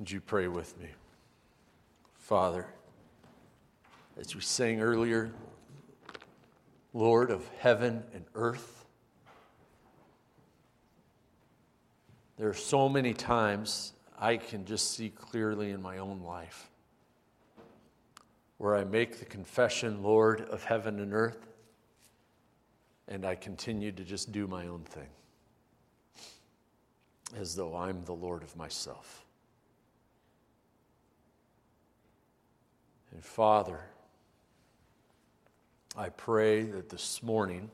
Would 0.00 0.10
you 0.10 0.22
pray 0.22 0.48
with 0.48 0.80
me? 0.80 0.88
Father, 2.14 2.66
as 4.18 4.34
we 4.34 4.40
sang 4.40 4.80
earlier, 4.80 5.30
Lord 6.94 7.30
of 7.30 7.46
heaven 7.58 8.02
and 8.14 8.24
earth, 8.34 8.86
there 12.38 12.48
are 12.48 12.54
so 12.54 12.88
many 12.88 13.12
times 13.12 13.92
I 14.18 14.38
can 14.38 14.64
just 14.64 14.92
see 14.92 15.10
clearly 15.10 15.70
in 15.70 15.82
my 15.82 15.98
own 15.98 16.22
life 16.22 16.70
where 18.56 18.76
I 18.76 18.84
make 18.84 19.18
the 19.18 19.26
confession, 19.26 20.02
Lord 20.02 20.40
of 20.48 20.64
heaven 20.64 20.98
and 21.00 21.12
earth, 21.12 21.46
and 23.06 23.26
I 23.26 23.34
continue 23.34 23.92
to 23.92 24.02
just 24.02 24.32
do 24.32 24.46
my 24.46 24.66
own 24.66 24.80
thing 24.84 25.10
as 27.36 27.54
though 27.54 27.76
I'm 27.76 28.02
the 28.06 28.14
Lord 28.14 28.42
of 28.42 28.56
myself. 28.56 29.26
And 33.12 33.24
Father, 33.24 33.80
I 35.96 36.08
pray 36.08 36.62
that 36.62 36.88
this 36.88 37.22
morning, 37.22 37.70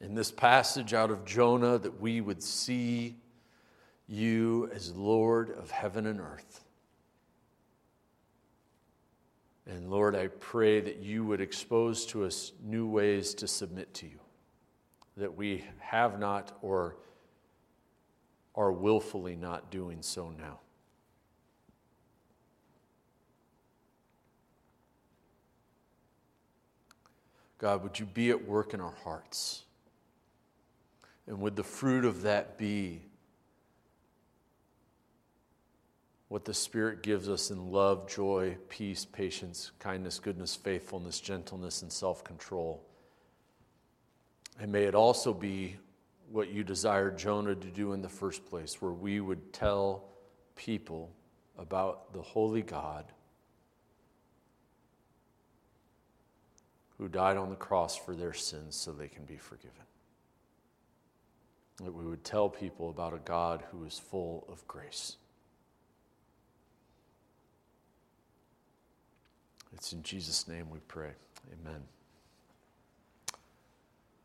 in 0.00 0.14
this 0.14 0.30
passage 0.30 0.94
out 0.94 1.10
of 1.10 1.24
Jonah, 1.24 1.78
that 1.78 2.00
we 2.00 2.20
would 2.20 2.42
see 2.42 3.16
you 4.06 4.70
as 4.72 4.94
Lord 4.94 5.50
of 5.50 5.70
heaven 5.70 6.06
and 6.06 6.20
earth. 6.20 6.64
And 9.66 9.90
Lord, 9.90 10.16
I 10.16 10.28
pray 10.28 10.80
that 10.80 10.98
you 10.98 11.24
would 11.24 11.40
expose 11.40 12.06
to 12.06 12.24
us 12.24 12.52
new 12.64 12.86
ways 12.86 13.34
to 13.34 13.46
submit 13.46 13.92
to 13.94 14.06
you 14.06 14.18
that 15.18 15.36
we 15.36 15.64
have 15.80 16.18
not 16.18 16.56
or 16.62 16.96
are 18.54 18.72
willfully 18.72 19.36
not 19.36 19.70
doing 19.70 20.00
so 20.00 20.30
now. 20.30 20.60
God, 27.58 27.82
would 27.82 27.98
you 27.98 28.06
be 28.06 28.30
at 28.30 28.46
work 28.46 28.72
in 28.72 28.80
our 28.80 28.94
hearts? 29.04 29.64
And 31.26 31.40
would 31.40 31.56
the 31.56 31.64
fruit 31.64 32.04
of 32.04 32.22
that 32.22 32.56
be 32.56 33.02
what 36.28 36.44
the 36.44 36.54
Spirit 36.54 37.02
gives 37.02 37.28
us 37.28 37.50
in 37.50 37.72
love, 37.72 38.08
joy, 38.08 38.56
peace, 38.68 39.04
patience, 39.04 39.72
kindness, 39.78 40.20
goodness, 40.20 40.54
faithfulness, 40.54 41.20
gentleness, 41.20 41.82
and 41.82 41.92
self 41.92 42.22
control? 42.22 42.84
And 44.60 44.70
may 44.70 44.84
it 44.84 44.94
also 44.94 45.34
be 45.34 45.76
what 46.30 46.50
you 46.50 46.62
desired 46.62 47.18
Jonah 47.18 47.54
to 47.54 47.68
do 47.68 47.92
in 47.92 48.02
the 48.02 48.08
first 48.08 48.44
place, 48.46 48.80
where 48.80 48.92
we 48.92 49.20
would 49.20 49.52
tell 49.52 50.04
people 50.54 51.10
about 51.58 52.12
the 52.12 52.22
holy 52.22 52.62
God 52.62 53.04
who 56.98 57.08
died 57.08 57.36
on 57.36 57.48
the 57.48 57.56
cross 57.56 57.96
for 57.96 58.14
their 58.14 58.34
sins 58.34 58.74
so 58.76 58.92
they 58.92 59.08
can 59.08 59.24
be 59.24 59.36
forgiven. 59.36 59.70
That 61.84 61.94
we 61.94 62.04
would 62.04 62.24
tell 62.24 62.48
people 62.48 62.90
about 62.90 63.14
a 63.14 63.18
God 63.18 63.62
who 63.70 63.84
is 63.84 63.98
full 63.98 64.44
of 64.50 64.66
grace. 64.66 65.16
It's 69.72 69.92
in 69.92 70.02
Jesus' 70.02 70.48
name 70.48 70.70
we 70.70 70.80
pray. 70.88 71.10
Amen. 71.52 71.82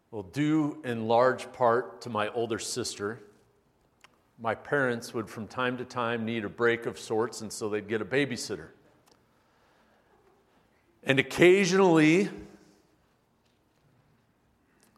Well, 0.10 0.24
due 0.24 0.82
in 0.84 1.08
large 1.08 1.52
part 1.54 2.02
to 2.02 2.10
my 2.10 2.30
older 2.30 2.58
sister, 2.58 3.20
my 4.40 4.56
parents 4.56 5.14
would 5.14 5.30
from 5.30 5.48
time 5.48 5.78
to 5.78 5.86
time 5.86 6.26
need 6.26 6.44
a 6.44 6.50
break 6.50 6.88
of 6.88 6.98
sorts, 6.98 7.42
and 7.42 7.54
so 7.54 7.70
they'd 7.70 7.88
get 7.88 8.02
a 8.02 8.06
babysitter. 8.06 8.70
And 11.04 11.20
occasionally, 11.20 12.30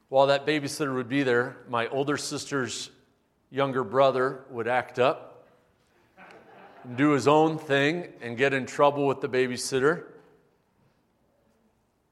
while 0.09 0.27
that 0.27 0.45
babysitter 0.45 0.93
would 0.93 1.09
be 1.09 1.23
there, 1.23 1.57
my 1.69 1.88
older 1.88 2.17
sister's 2.17 2.91
younger 3.49 3.83
brother 3.83 4.45
would 4.49 4.67
act 4.67 4.99
up, 4.99 5.47
and 6.83 6.95
do 6.97 7.11
his 7.11 7.27
own 7.27 7.57
thing, 7.57 8.13
and 8.21 8.38
get 8.38 8.53
in 8.53 8.66
trouble 8.66 9.07
with 9.07 9.21
the 9.21 9.29
babysitter, 9.29 10.05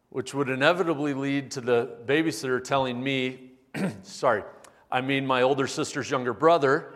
which 0.09 0.34
would 0.34 0.50
inevitably 0.50 1.14
lead 1.14 1.52
to 1.52 1.62
the 1.62 1.98
babysitter 2.06 2.64
telling 2.64 3.02
me, 3.02 3.52
sorry, 4.04 4.44
I 4.92 5.02
mean 5.02 5.25
my 5.25 5.42
older 5.42 5.68
sister's 5.68 6.10
younger 6.10 6.34
brother, 6.34 6.94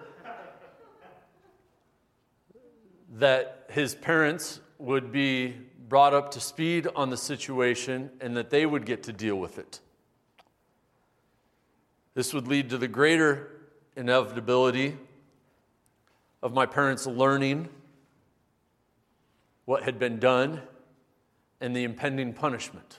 that 3.16 3.66
his 3.70 3.96
parents 3.96 4.60
would 4.78 5.12
be 5.12 5.56
brought 5.90 6.14
up 6.14 6.32
to 6.32 6.40
speed 6.40 6.88
on 6.96 7.10
the 7.10 7.18
situation 7.18 8.12
and 8.22 8.36
that 8.38 8.50
they 8.50 8.66
would 8.66 8.86
get 8.86 9.04
to 9.04 9.14
deal 9.14 9.36
with 9.36 9.58
it. 9.58 9.80
This 12.18 12.34
would 12.34 12.48
lead 12.48 12.72
to 12.72 12.80
the 12.80 12.88
greater 12.88 13.48
inevitability 13.96 14.98
of 16.42 16.52
my 16.52 16.66
parents 16.66 17.06
learning 17.06 17.70
what 19.66 19.84
had 19.84 20.00
been 20.00 20.18
done 20.18 20.64
and 21.62 21.76
the 21.76 21.84
impending 21.84 22.34
punishment. 22.34 22.98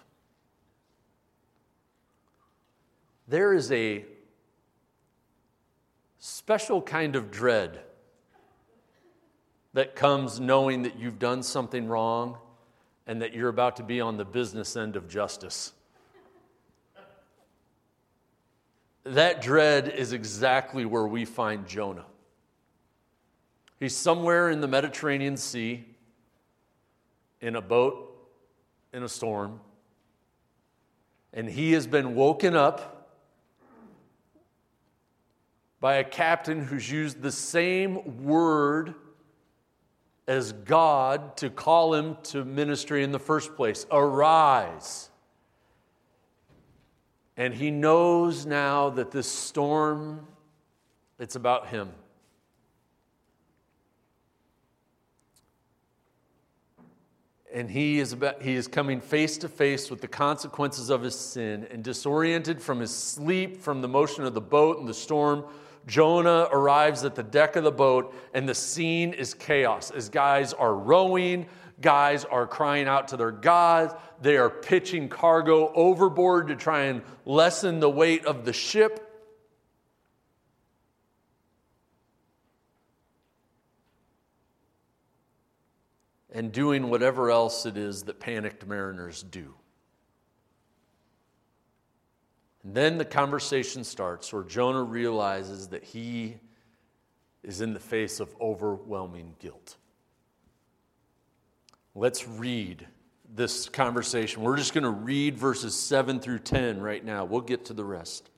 There 3.27 3.53
is 3.53 3.73
a 3.73 4.05
special 6.21 6.81
kind 6.81 7.17
of 7.17 7.33
dread 7.33 7.81
that 9.73 9.97
comes 9.97 10.39
knowing 10.39 10.83
that 10.83 10.97
you've 10.97 11.19
done 11.19 11.43
something 11.43 11.89
wrong 11.89 12.39
and 13.09 13.21
that 13.23 13.35
you're 13.35 13.49
about 13.49 13.75
to 13.79 13.83
be 13.83 14.01
on 14.01 14.17
the 14.17 14.25
business 14.25 14.77
end 14.77 14.95
of 14.95 15.09
justice. 15.09 15.73
That 19.15 19.41
dread 19.41 19.89
is 19.89 20.13
exactly 20.13 20.85
where 20.85 21.07
we 21.07 21.25
find 21.25 21.67
Jonah. 21.67 22.05
He's 23.81 23.97
somewhere 23.97 24.51
in 24.51 24.61
the 24.61 24.69
Mediterranean 24.69 25.39
Sea 25.39 25.87
in 27.41 27.57
a 27.57 27.63
boat 27.63 28.05
in 28.93 29.03
a 29.03 29.09
storm, 29.09 29.61
and 31.33 31.49
he 31.49 31.73
has 31.73 31.87
been 31.87 32.15
woken 32.15 32.55
up 32.55 33.17
by 35.81 35.95
a 35.95 36.05
captain 36.05 36.61
who's 36.61 36.91
used 36.91 37.23
the 37.23 37.33
same 37.33 38.25
word 38.25 38.95
as 40.27 40.53
God 40.53 41.39
to 41.39 41.49
call 41.49 41.95
him 41.95 42.19
to 42.25 42.45
ministry 42.45 43.03
in 43.03 43.13
the 43.13 43.19
first 43.19 43.57
place 43.57 43.87
arise. 43.91 45.08
And 47.39 47.55
he 47.55 47.71
knows 47.71 48.45
now 48.45 48.91
that 48.91 49.13
this 49.13 49.31
storm, 49.31 50.27
it's 51.21 51.37
about 51.37 51.69
him. 51.69 51.91
And 57.55 57.71
he 57.71 58.01
is, 58.01 58.13
about, 58.13 58.43
he 58.43 58.57
is 58.57 58.67
coming 58.67 59.01
face 59.01 59.39
to 59.39 59.49
face 59.49 59.89
with 59.89 60.01
the 60.01 60.09
consequences 60.09 60.91
of 60.91 61.01
his 61.01 61.15
sin 61.15 61.67
and 61.71 61.83
disoriented 61.83 62.61
from 62.61 62.81
his 62.81 62.95
sleep, 62.95 63.57
from 63.63 63.83
the 63.83 63.89
motion 63.89 64.25
of 64.25 64.35
the 64.35 64.41
boat 64.41 64.81
and 64.81 64.89
the 64.89 64.93
storm. 64.93 65.45
Jonah 65.87 66.49
arrives 66.51 67.05
at 67.05 67.15
the 67.15 67.23
deck 67.23 67.55
of 67.55 67.63
the 67.63 67.71
boat, 67.71 68.15
and 68.35 68.49
the 68.49 68.55
scene 68.55 69.13
is 69.13 69.33
chaos 69.33 69.93
as 69.93 70.09
guys 70.09 70.53
are 70.53 70.75
rowing, 70.75 71.47
guys 71.81 72.25
are 72.25 72.47
crying 72.47 72.89
out 72.89 73.09
to 73.09 73.17
their 73.17 73.31
gods. 73.31 73.95
They 74.21 74.37
are 74.37 74.51
pitching 74.51 75.09
cargo 75.09 75.73
overboard 75.73 76.49
to 76.49 76.57
try 76.57 76.85
and 76.85 77.03
lessen 77.25 77.81
the 77.81 77.91
weight 77.91 78.25
of 78.25 78.45
the 78.45 78.53
ship. 78.53 79.05
And 86.31 86.53
doing 86.53 86.91
whatever 86.91 87.31
else 87.31 87.67
it 87.67 87.77
is 87.77 88.05
that 88.05 88.21
panicked 88.21 88.67
mariners 88.67 89.23
do. 89.23 89.55
And 92.63 92.75
then 92.75 92.99
the 92.99 93.05
conversation 93.05 93.83
starts 93.83 94.33
where 94.33 94.45
Jonah 94.45 94.83
realizes 94.83 95.69
that 95.69 95.85
he 95.85 96.37
is 97.43 97.61
in 97.61 97.73
the 97.73 97.81
face 97.81 98.21
of 98.21 98.35
overwhelming 98.41 99.37
guilt. 99.39 99.77
Let's 101.99 102.29
read 102.29 102.87
this 103.35 103.69
conversation. 103.69 104.43
We're 104.43 104.57
just 104.57 104.73
going 104.73 104.85
to 104.85 104.91
read 104.91 105.37
verses 105.37 105.75
7 105.75 106.21
through 106.21 106.39
10 106.39 106.81
right 106.81 107.05
now. 107.05 107.25
We'll 107.25 107.41
get 107.41 107.65
to 107.65 107.73
the 107.73 107.85
rest. 107.85 108.31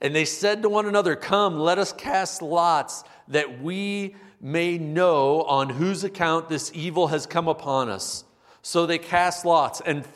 And 0.00 0.14
they 0.14 0.24
said 0.24 0.62
to 0.62 0.70
one 0.70 0.86
another, 0.86 1.14
Come, 1.14 1.58
let 1.58 1.76
us 1.76 1.92
cast 1.92 2.40
lots 2.40 3.04
that 3.28 3.60
we 3.60 4.16
may 4.40 4.78
know 4.78 5.42
on 5.42 5.68
whose 5.68 6.02
account 6.02 6.48
this 6.48 6.72
evil 6.74 7.08
has 7.08 7.26
come 7.26 7.46
upon 7.46 7.90
us. 7.90 8.24
So 8.62 8.86
they 8.86 8.96
cast 8.96 9.44
lots, 9.44 9.82
and, 9.82 10.08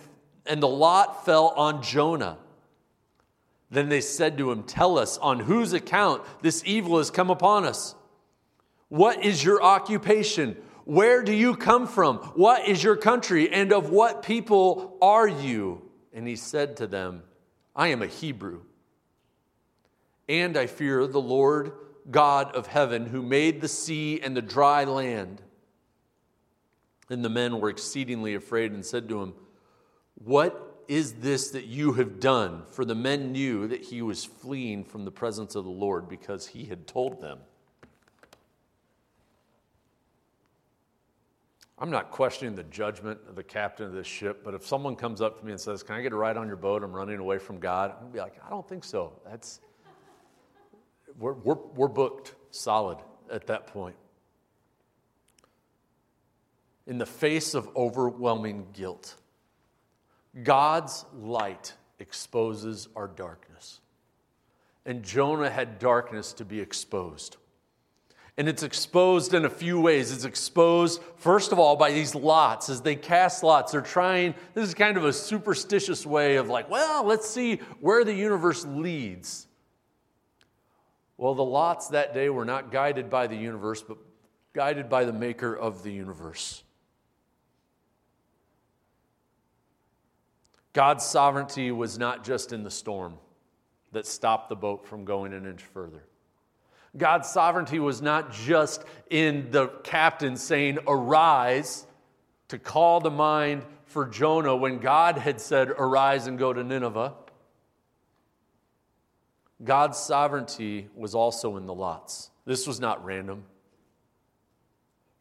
and 0.47 0.63
the 0.63 0.69
lot 0.69 1.27
fell 1.27 1.49
on 1.59 1.83
Jonah. 1.83 2.39
Then 3.71 3.91
they 3.91 4.01
said 4.01 4.39
to 4.39 4.51
him, 4.51 4.63
Tell 4.63 4.99
us 4.99 5.19
on 5.19 5.41
whose 5.41 5.75
account 5.75 6.23
this 6.41 6.63
evil 6.65 6.97
has 6.97 7.11
come 7.11 7.29
upon 7.29 7.67
us. 7.67 7.95
What 8.89 9.23
is 9.23 9.45
your 9.45 9.63
occupation? 9.63 10.57
Where 10.87 11.25
do 11.25 11.33
you 11.33 11.57
come 11.57 11.89
from? 11.89 12.19
What 12.37 12.69
is 12.69 12.81
your 12.81 12.95
country? 12.95 13.53
And 13.53 13.73
of 13.73 13.91
what 13.91 14.23
people 14.23 14.97
are 15.03 15.27
you? 15.27 15.83
And 16.13 16.29
he 16.29 16.37
said 16.37 16.77
to 16.77 16.87
them, 16.87 17.25
I 17.75 17.89
am 17.89 18.03
a 18.03 18.07
Hebrew. 18.07 18.61
And 20.29 20.57
I 20.57 20.69
fear 20.69 21.09
the 21.09 21.21
Lord 21.21 21.73
God 22.09 22.55
of 22.55 22.69
heaven, 22.69 23.07
who 23.07 23.21
made 23.21 23.61
the 23.61 23.69
sea 23.69 24.21
and 24.21 24.37
the 24.37 24.43
dry 24.43 24.85
land. 24.85 25.43
And 27.11 27.25
the 27.25 27.31
men 27.31 27.59
were 27.59 27.69
exceedingly 27.69 28.37
afraid 28.37 28.71
and 28.71 28.87
said 28.87 29.09
to 29.09 29.21
him, 29.21 29.35
What 30.15 30.85
is 30.87 31.15
this 31.15 31.51
that 31.51 31.67
you 31.67 31.95
have 31.95 32.21
done? 32.21 32.63
For 32.71 32.85
the 32.85 32.95
men 32.95 33.33
knew 33.33 33.67
that 33.67 33.83
he 33.83 34.03
was 34.03 34.25
fleeing 34.25 34.85
from 34.85 35.05
the 35.05 35.11
presence 35.11 35.57
of 35.57 35.65
the 35.65 35.71
Lord 35.71 36.09
because 36.09 36.47
he 36.47 36.67
had 36.67 36.87
told 36.87 37.21
them. 37.21 37.41
I'm 41.79 41.91
not 41.91 42.11
questioning 42.11 42.55
the 42.55 42.63
judgment 42.65 43.21
of 43.29 43.37
the 43.37 43.43
captain 43.43 43.87
of 43.87 43.93
this 43.93 44.07
ship, 44.07 44.43
but 44.43 44.55
if 44.55 44.67
someone 44.67 44.97
comes 44.97 45.21
up 45.21 45.39
to 45.39 45.45
me 45.45 45.53
and 45.53 45.61
says, 45.61 45.83
Can 45.83 45.95
I 45.95 46.03
get 46.03 46.13
a 46.13 46.17
ride 46.17 46.39
on 46.39 46.47
your 46.47 46.57
boat? 46.57 46.83
I'm 46.83 46.93
running 46.93 47.19
away 47.19 47.39
from 47.39 47.59
God. 47.59 47.91
I'm 47.91 47.99
going 47.99 48.13
to 48.13 48.15
be 48.15 48.21
like, 48.21 48.41
I 48.45 48.49
don't 48.49 48.67
think 48.67 48.83
so. 48.83 49.13
That's, 49.29 49.61
we're, 51.19 51.35
we're, 51.35 51.59
we're 51.75 51.89
booked 51.89 52.35
solid 52.51 52.99
at 53.31 53.47
that 53.49 53.67
point. 53.67 53.97
In 56.87 56.99
the 56.99 57.07
face 57.07 57.55
of 57.55 57.69
overwhelming 57.77 58.69
guilt, 58.73 59.17
God's 60.43 61.05
light 61.15 61.75
exposes 61.99 62.89
our 62.97 63.09
darkness. 63.09 63.81
And 64.87 65.03
Jonah 65.03 65.51
had 65.51 65.79
darkness 65.79 66.33
to 66.35 66.45
be 66.45 66.61
exposed. 66.61 67.37
And 68.39 68.49
it's 68.49 68.63
exposed 68.63 69.33
in 69.33 69.47
a 69.47 69.51
few 69.51 69.81
ways. 69.81 70.13
It's 70.13 70.25
exposed, 70.25 71.01
first 71.17 71.53
of 71.53 71.59
all, 71.59 71.75
by 71.77 71.93
these 71.93 72.15
lots. 72.15 72.69
As 72.69 72.83
they 72.83 72.95
cast 72.95 73.43
lots, 73.43 73.73
they're 73.73 73.81
trying, 73.81 74.35
this 74.53 74.69
is 74.69 74.75
kind 74.75 74.99
of 74.99 75.05
a 75.07 75.13
superstitious 75.13 76.05
way 76.05 76.37
of 76.37 76.49
like, 76.49 76.69
well, 76.69 77.05
let's 77.05 77.29
see 77.29 77.57
where 77.81 78.05
the 78.05 78.13
universe 78.13 78.67
leads. 78.67 79.47
Well, 81.17 81.35
the 81.35 81.45
lots 81.45 81.89
that 81.89 82.13
day 82.13 82.29
were 82.29 82.45
not 82.45 82.71
guided 82.71 83.09
by 83.09 83.27
the 83.27 83.37
universe, 83.37 83.83
but 83.83 83.97
guided 84.53 84.91
by 84.91 85.07
the 85.07 85.15
maker 85.15 85.57
of 85.57 85.83
the 85.83 85.93
universe. 85.93 86.63
God's 90.75 91.07
sovereignty 91.07 91.71
was 91.71 91.99
not 91.99 92.23
just 92.23 92.53
in 92.53 92.63
the 92.63 92.71
storm 92.71 93.15
that 93.93 94.07
stopped 94.07 94.51
the 94.51 94.57
boat 94.57 94.87
from 94.87 95.07
going 95.07 95.33
an 95.33 95.47
inch 95.47 95.63
further. 95.63 96.05
God's 96.97 97.29
sovereignty 97.29 97.79
was 97.79 98.01
not 98.01 98.33
just 98.33 98.85
in 99.11 99.51
the 99.51 99.69
captain 99.85 100.37
saying, 100.37 100.79
Arise, 100.87 101.87
to 102.49 102.59
call 102.59 103.01
to 103.03 103.11
mind 103.11 103.65
for 103.85 104.07
Jonah 104.07 104.57
when 104.57 104.79
God 104.79 105.19
had 105.19 105.41
said, 105.41 105.69
Arise 105.71 106.27
and 106.27 106.39
go 106.39 106.53
to 106.53 106.65
Nineveh. 106.65 107.15
God's 109.63 109.99
sovereignty 109.99 110.89
was 110.95 111.15
also 111.15 111.57
in 111.57 111.67
the 111.67 111.75
lots. 111.75 112.31
This 112.45 112.67
was 112.67 112.79
not 112.79 113.05
random. 113.05 113.45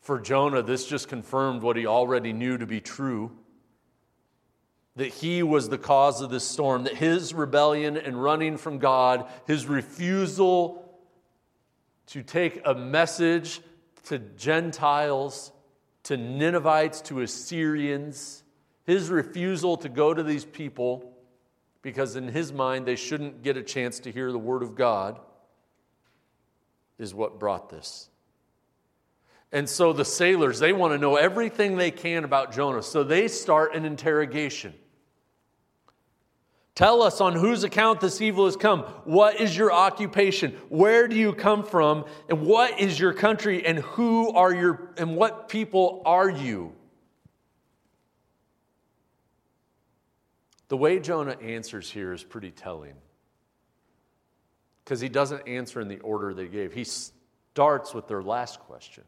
For 0.02 0.20
Jonah, 0.20 0.62
this 0.62 0.86
just 0.86 1.08
confirmed 1.08 1.64
what 1.64 1.78
he 1.78 1.88
already 1.88 2.34
knew 2.34 2.58
to 2.58 2.66
be 2.66 2.80
true 2.82 3.32
that 4.96 5.08
he 5.08 5.44
was 5.44 5.68
the 5.68 5.78
cause 5.78 6.22
of 6.22 6.30
this 6.30 6.48
storm, 6.48 6.84
that 6.84 6.96
his 6.96 7.34
rebellion 7.34 7.98
and 7.98 8.22
running 8.22 8.56
from 8.58 8.80
God, 8.80 9.28
his 9.46 9.66
refusal 9.66 10.85
to 12.08 12.24
take 12.24 12.62
a 12.66 12.74
message 12.74 13.62
to 14.06 14.20
Gentiles, 14.20 15.52
to 16.04 16.18
Ninevites, 16.18 17.02
to 17.02 17.22
Assyrians, 17.22 18.44
his 18.86 19.10
refusal 19.10 19.78
to 19.78 19.90
go 19.90 20.14
to 20.14 20.24
these 20.24 20.46
people 20.46 21.14
because 21.82 22.16
in 22.16 22.28
his 22.28 22.52
mind 22.52 22.86
they 22.86 22.96
shouldn't 22.96 23.44
get 23.44 23.58
a 23.58 23.64
chance 23.64 24.00
to 24.02 24.12
hear 24.12 24.32
the 24.32 24.40
word 24.40 24.64
of 24.64 24.76
God 24.76 25.20
is 26.98 27.14
what 27.14 27.40
brought 27.40 27.70
this. 27.70 28.10
And 29.52 29.70
so 29.70 29.94
the 29.94 30.06
sailors, 30.06 30.60
they 30.60 30.74
want 30.74 30.94
to 30.94 30.98
know 30.98 31.16
everything 31.16 31.78
they 31.78 31.92
can 31.92 32.24
about 32.24 32.54
Jonah. 32.54 32.84
So 32.84 33.04
they 33.04 33.28
start 33.28 33.76
an 33.76 33.86
interrogation. 33.86 34.74
Tell 36.76 37.02
us 37.02 37.22
on 37.22 37.34
whose 37.34 37.64
account 37.64 38.02
this 38.02 38.22
evil 38.22 38.46
has 38.46 38.58
come. 38.58 38.82
What 39.06 39.40
is 39.40 39.56
your 39.56 39.72
occupation? 39.72 40.52
Where 40.68 41.08
do 41.08 41.16
you 41.16 41.32
come 41.32 41.64
from? 41.64 42.04
And 42.28 42.42
what 42.42 42.82
is 42.82 43.00
your 43.00 43.14
country? 43.14 43.66
And 43.66 43.80
who 43.80 44.32
are 44.34 44.54
your 44.54 44.92
and 44.98 45.16
what 45.16 45.48
people 45.48 46.02
are 46.06 46.30
you? 46.30 46.74
The 50.68 50.76
way 50.76 51.00
Jonah 51.00 51.38
answers 51.42 51.90
here 51.90 52.12
is 52.12 52.24
pretty 52.24 52.52
telling. 52.52 52.96
Because 54.84 55.00
he 55.00 55.08
doesn't 55.08 55.48
answer 55.48 55.80
in 55.80 55.88
the 55.88 56.00
order 56.00 56.34
they 56.34 56.48
gave. 56.48 56.74
He 56.74 56.84
starts 56.84 57.94
with 57.94 58.10
their 58.10 58.22
last 58.22 58.60
question. 58.60 59.06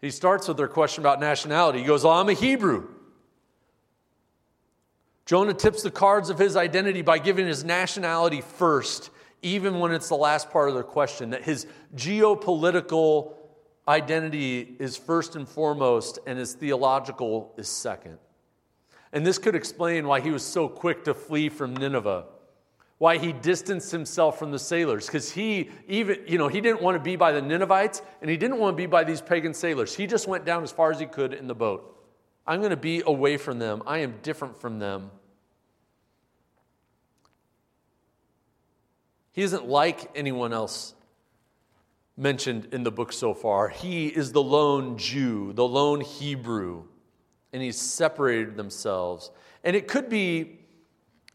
He 0.00 0.10
starts 0.10 0.46
with 0.46 0.56
their 0.56 0.68
question 0.68 1.02
about 1.02 1.18
nationality. 1.18 1.80
He 1.80 1.84
goes, 1.84 2.04
well, 2.04 2.14
I'm 2.14 2.28
a 2.28 2.34
Hebrew. 2.34 2.88
Jonah 5.32 5.54
tips 5.54 5.82
the 5.82 5.90
cards 5.90 6.28
of 6.28 6.38
his 6.38 6.56
identity 6.56 7.00
by 7.00 7.18
giving 7.18 7.46
his 7.46 7.64
nationality 7.64 8.42
first, 8.42 9.08
even 9.40 9.78
when 9.78 9.90
it's 9.90 10.10
the 10.10 10.14
last 10.14 10.50
part 10.50 10.68
of 10.68 10.74
their 10.74 10.82
question, 10.82 11.30
that 11.30 11.42
his 11.42 11.66
geopolitical 11.96 13.32
identity 13.88 14.76
is 14.78 14.98
first 14.98 15.34
and 15.34 15.48
foremost, 15.48 16.18
and 16.26 16.38
his 16.38 16.52
theological 16.52 17.54
is 17.56 17.66
second. 17.66 18.18
And 19.14 19.24
this 19.24 19.38
could 19.38 19.54
explain 19.54 20.06
why 20.06 20.20
he 20.20 20.30
was 20.30 20.42
so 20.42 20.68
quick 20.68 21.02
to 21.04 21.14
flee 21.14 21.48
from 21.48 21.74
Nineveh, 21.74 22.26
why 22.98 23.16
he 23.16 23.32
distanced 23.32 23.90
himself 23.90 24.38
from 24.38 24.50
the 24.50 24.58
sailors, 24.58 25.06
because 25.06 25.32
he 25.32 25.70
even, 25.88 26.18
you 26.26 26.36
know, 26.36 26.48
he 26.48 26.60
didn't 26.60 26.82
want 26.82 26.96
to 26.96 27.02
be 27.02 27.16
by 27.16 27.32
the 27.32 27.40
Ninevites 27.40 28.02
and 28.20 28.30
he 28.30 28.36
didn't 28.36 28.58
want 28.58 28.74
to 28.74 28.76
be 28.76 28.84
by 28.84 29.02
these 29.02 29.22
pagan 29.22 29.54
sailors. 29.54 29.94
He 29.94 30.06
just 30.06 30.28
went 30.28 30.44
down 30.44 30.62
as 30.62 30.70
far 30.70 30.90
as 30.90 31.00
he 31.00 31.06
could 31.06 31.32
in 31.32 31.46
the 31.46 31.54
boat. 31.54 31.88
I'm 32.46 32.60
going 32.60 32.68
to 32.68 32.76
be 32.76 33.02
away 33.06 33.38
from 33.38 33.58
them. 33.58 33.82
I 33.86 34.00
am 34.00 34.16
different 34.22 34.60
from 34.60 34.78
them. 34.78 35.10
He 39.32 39.42
isn't 39.42 39.66
like 39.66 40.10
anyone 40.14 40.52
else 40.52 40.94
mentioned 42.16 42.68
in 42.72 42.84
the 42.84 42.92
book 42.92 43.12
so 43.12 43.34
far. 43.34 43.68
He 43.68 44.08
is 44.08 44.32
the 44.32 44.42
lone 44.42 44.98
Jew, 44.98 45.52
the 45.54 45.66
lone 45.66 46.00
Hebrew, 46.02 46.84
and 47.52 47.62
he's 47.62 47.80
separated 47.80 48.56
themselves. 48.56 49.30
And 49.64 49.74
it 49.74 49.88
could 49.88 50.08
be, 50.08 50.60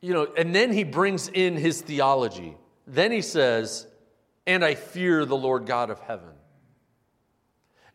you 0.02 0.14
know, 0.14 0.28
and 0.38 0.54
then 0.54 0.72
he 0.72 0.84
brings 0.84 1.28
in 1.28 1.56
his 1.56 1.82
theology. 1.82 2.56
Then 2.86 3.12
he 3.12 3.22
says, 3.22 3.88
and 4.46 4.64
I 4.64 4.76
fear 4.76 5.26
the 5.26 5.36
Lord 5.36 5.66
God 5.66 5.90
of 5.90 6.00
heaven. 6.00 6.30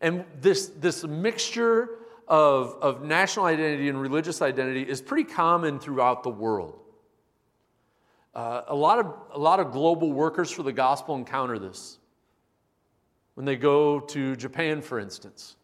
And 0.01 0.25
this, 0.41 0.67
this 0.67 1.05
mixture 1.05 1.89
of, 2.27 2.77
of 2.83 3.03
national 3.03 3.47
identity 3.47 3.89
and 3.89 4.01
religious 4.01 4.43
identity 4.43 4.83
is 4.83 5.01
pretty 5.01 5.25
common 5.25 5.79
throughout 5.79 6.25
the 6.25 6.31
world. 6.31 6.82
Uh, 8.35 8.63
a, 8.69 8.75
lot 8.75 8.99
of, 8.99 9.15
a 9.33 9.39
lot 9.39 9.61
of 9.61 9.73
global 9.73 10.13
workers 10.13 10.51
for 10.51 10.63
the 10.63 10.73
gospel 10.73 11.15
encounter 11.15 11.59
this. 11.59 11.99
When 13.35 13.45
they 13.45 13.57
go 13.57 14.01
to 14.01 14.37
Japan, 14.37 14.83
for 14.83 14.99
instance, 14.99 15.57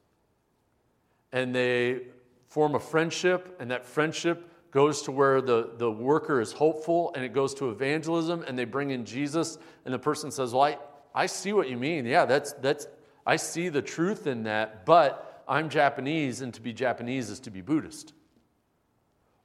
and 1.32 1.54
they 1.54 2.02
form 2.48 2.75
a 2.75 2.80
friendship, 2.80 3.56
and 3.60 3.70
that 3.70 3.87
friendship 3.87 4.48
goes 4.70 5.02
to 5.02 5.12
where 5.12 5.40
the, 5.40 5.70
the 5.76 5.90
worker 5.90 6.40
is 6.40 6.52
hopeful, 6.52 7.12
and 7.14 7.25
it 7.25 7.32
goes 7.32 7.54
to 7.54 7.70
evangelism, 7.70 8.44
and 8.46 8.58
they 8.58 8.64
bring 8.64 8.90
in 8.90 9.04
Jesus, 9.04 9.58
and 9.84 9.92
the 9.92 9.98
person 9.98 10.30
says, 10.30 10.52
Well, 10.52 10.62
I, 10.62 10.78
I 11.14 11.26
see 11.26 11.52
what 11.52 11.68
you 11.68 11.76
mean. 11.76 12.04
Yeah, 12.06 12.25
that's, 12.25 12.52
that's, 12.54 12.87
I 13.26 13.37
see 13.37 13.68
the 13.68 13.82
truth 13.82 14.26
in 14.26 14.44
that, 14.44 14.84
but 14.84 15.42
I'm 15.48 15.68
Japanese, 15.70 16.42
and 16.42 16.52
to 16.54 16.60
be 16.60 16.72
Japanese 16.72 17.30
is 17.30 17.40
to 17.40 17.50
be 17.50 17.60
Buddhist. 17.60 18.12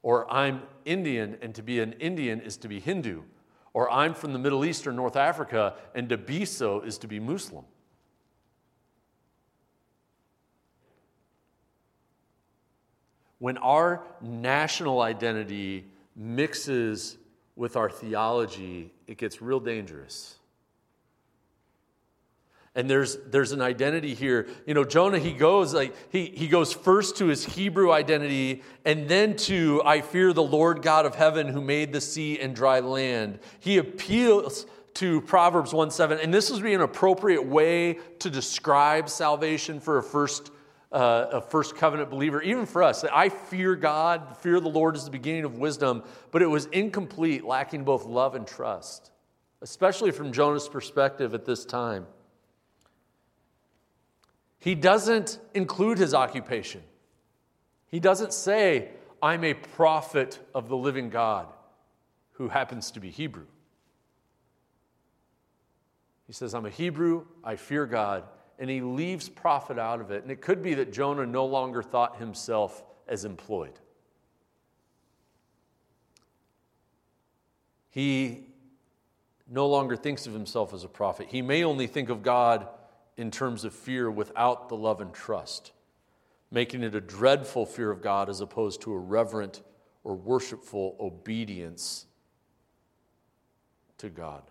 Or 0.04 0.32
I'm 0.32 0.62
Indian, 0.86 1.38
and 1.42 1.56
to 1.56 1.64
be 1.64 1.80
an 1.80 1.94
Indian 1.94 2.42
is 2.42 2.58
to 2.58 2.68
be 2.68 2.80
Hindu. 2.80 3.24
Or 3.74 3.90
I'm 3.90 4.14
from 4.14 4.34
the 4.34 4.40
Middle 4.40 4.64
East 4.64 4.86
or 4.86 4.92
North 4.92 5.16
Africa, 5.16 5.74
and 5.96 6.08
to 6.10 6.18
be 6.18 6.46
so 6.46 6.82
is 6.82 7.00
to 7.00 7.08
be 7.08 7.20
Muslim. 7.20 7.66
When 13.40 13.58
our 13.58 14.04
national 14.22 15.02
identity 15.02 15.86
mixes 16.16 17.18
with 17.56 17.76
our 17.76 17.90
theology, 17.90 18.94
it 19.08 19.18
gets 19.18 19.42
real 19.42 19.60
dangerous. 19.60 20.36
And 22.76 22.90
there's, 22.90 23.18
there's 23.28 23.52
an 23.52 23.62
identity 23.62 24.16
here. 24.16 24.48
You 24.66 24.74
know, 24.74 24.84
Jonah, 24.84 25.20
he 25.20 25.32
goes 25.32 25.76
like 25.76 25.94
he, 26.12 26.26
he 26.26 26.48
goes 26.48 26.74
first 26.74 27.18
to 27.18 27.28
his 27.28 27.46
Hebrew 27.46 27.92
identity 27.92 28.64
and 28.84 29.08
then 29.08 29.36
to 29.38 29.82
I 29.86 30.02
fear 30.02 30.34
the 30.34 30.44
Lord 30.44 30.82
God 30.82 31.06
of 31.06 31.14
heaven 31.14 31.48
who 31.48 31.62
made 31.62 31.94
the 31.94 32.02
sea 32.02 32.40
and 32.40 32.56
dry 32.56 32.80
land. 32.80 33.40
He 33.60 33.78
appeals 33.78 34.66
to 34.96 35.22
Proverbs 35.22 35.74
1 35.74 35.92
7, 35.92 36.20
and 36.20 36.34
this 36.34 36.52
would 36.52 36.64
be 36.64 36.74
an 36.74 36.82
appropriate 36.82 37.46
way 37.46 38.00
to 38.20 38.30
describe 38.30 39.10
salvation 39.10 39.80
for 39.80 39.98
a 39.98 40.04
first, 40.04 40.52
uh, 40.92 41.28
a 41.32 41.42
first 41.42 41.76
covenant 41.76 42.10
believer, 42.10 42.42
even 42.42 42.66
for 42.66 42.84
us. 42.84 43.04
I 43.04 43.30
fear 43.30 43.76
God, 43.76 44.38
fear 44.38 44.60
the 44.60 44.70
Lord 44.70 44.96
is 44.96 45.06
the 45.06 45.12
beginning 45.12 45.46
of 45.46 45.58
wisdom, 45.58 46.04
but 46.32 46.42
it 46.42 46.48
was 46.48 46.66
incomplete, 46.68 47.44
lacking 47.44 47.84
both 47.84 48.06
love 48.06 48.36
and 48.36 48.46
trust, 48.46 49.12
especially 49.62 50.12
from 50.12 50.32
Jonah's 50.32 50.68
perspective 50.68 51.34
at 51.34 51.46
this 51.46 51.66
time. 51.66 52.06
He 54.64 54.76
doesn't 54.76 55.40
include 55.54 55.98
his 55.98 56.14
occupation. 56.14 56.82
He 57.88 58.00
doesn't 58.00 58.32
say, 58.32 58.92
I'm 59.22 59.44
a 59.44 59.56
prophet 59.56 60.40
of 60.56 60.70
the 60.70 60.78
living 60.78 61.10
God 61.10 61.48
who 62.32 62.48
happens 62.48 62.90
to 62.92 63.02
be 63.02 63.10
Hebrew. 63.10 63.46
He 66.28 66.32
says, 66.32 66.56
I'm 66.56 66.66
a 66.66 66.70
Hebrew, 66.70 67.26
I 67.44 67.58
fear 67.58 67.86
God, 67.86 68.24
and 68.58 68.70
he 68.70 68.80
leaves 68.80 69.28
prophet 69.28 69.78
out 69.78 70.00
of 70.00 70.12
it. 70.12 70.24
And 70.24 70.32
it 70.32 70.40
could 70.40 70.64
be 70.64 70.76
that 70.76 70.94
Jonah 70.94 71.26
no 71.26 71.46
longer 71.46 71.84
thought 71.84 72.16
himself 72.16 72.86
as 73.06 73.26
employed. 73.26 73.78
He 77.90 78.46
no 79.52 79.68
longer 79.68 79.98
thinks 79.98 80.26
of 80.26 80.32
himself 80.32 80.74
as 80.74 80.86
a 80.86 80.88
prophet. 80.88 81.28
He 81.30 81.42
may 81.42 81.66
only 81.66 81.86
think 81.86 82.08
of 82.08 82.24
God 82.24 82.70
in 83.18 83.32
terms 83.32 83.64
of 83.64 83.74
fear 83.74 84.10
without 84.10 84.70
the 84.70 84.76
love 84.76 85.02
and 85.02 85.14
trust, 85.14 85.72
making 86.52 86.84
it 86.84 86.96
a 86.96 87.02
dreadful 87.02 87.66
fear 87.66 87.92
of 87.92 88.02
God 88.02 88.30
as 88.30 88.42
opposed 88.42 88.82
to 88.82 88.94
a 88.94 88.98
reverent 88.98 89.62
or 90.04 90.16
worshipful 90.16 90.96
obedience 91.00 92.06
to 93.98 94.10
God. 94.10 94.44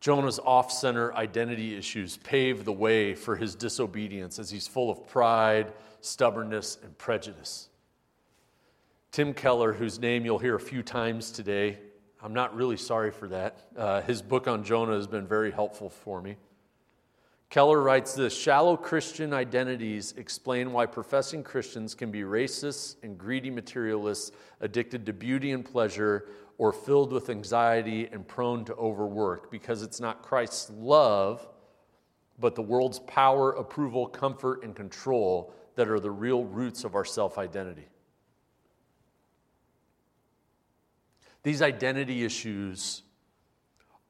Jonah's 0.00 0.38
off 0.38 0.70
center 0.70 1.14
identity 1.14 1.74
issues 1.74 2.18
pave 2.18 2.66
the 2.66 2.72
way 2.72 3.14
for 3.14 3.36
his 3.36 3.54
disobedience 3.54 4.38
as 4.38 4.50
he's 4.50 4.66
full 4.66 4.90
of 4.90 5.06
pride, 5.06 5.72
stubbornness, 6.02 6.76
and 6.82 6.98
prejudice. 6.98 7.70
Tim 9.12 9.32
Keller, 9.32 9.72
whose 9.72 9.98
name 9.98 10.26
you'll 10.26 10.38
hear 10.38 10.56
a 10.56 10.60
few 10.60 10.82
times 10.82 11.30
today, 11.30 11.78
I'm 12.24 12.32
not 12.32 12.56
really 12.56 12.78
sorry 12.78 13.10
for 13.10 13.28
that. 13.28 13.58
Uh, 13.76 14.00
his 14.00 14.22
book 14.22 14.48
on 14.48 14.64
Jonah 14.64 14.94
has 14.94 15.06
been 15.06 15.26
very 15.26 15.50
helpful 15.50 15.90
for 15.90 16.22
me. 16.22 16.36
Keller 17.50 17.82
writes 17.82 18.14
this 18.14 18.34
Shallow 18.34 18.78
Christian 18.78 19.34
identities 19.34 20.14
explain 20.16 20.72
why 20.72 20.86
professing 20.86 21.42
Christians 21.42 21.94
can 21.94 22.10
be 22.10 22.22
racist 22.22 22.96
and 23.02 23.18
greedy 23.18 23.50
materialists, 23.50 24.32
addicted 24.62 25.04
to 25.04 25.12
beauty 25.12 25.52
and 25.52 25.66
pleasure, 25.66 26.24
or 26.56 26.72
filled 26.72 27.12
with 27.12 27.28
anxiety 27.28 28.08
and 28.10 28.26
prone 28.26 28.64
to 28.64 28.74
overwork 28.76 29.50
because 29.50 29.82
it's 29.82 30.00
not 30.00 30.22
Christ's 30.22 30.70
love, 30.70 31.46
but 32.38 32.54
the 32.54 32.62
world's 32.62 33.00
power, 33.00 33.52
approval, 33.52 34.06
comfort, 34.06 34.64
and 34.64 34.74
control 34.74 35.52
that 35.76 35.90
are 35.90 36.00
the 36.00 36.10
real 36.10 36.44
roots 36.44 36.84
of 36.84 36.94
our 36.94 37.04
self 37.04 37.36
identity. 37.36 37.86
These 41.44 41.62
identity 41.62 42.24
issues 42.24 43.02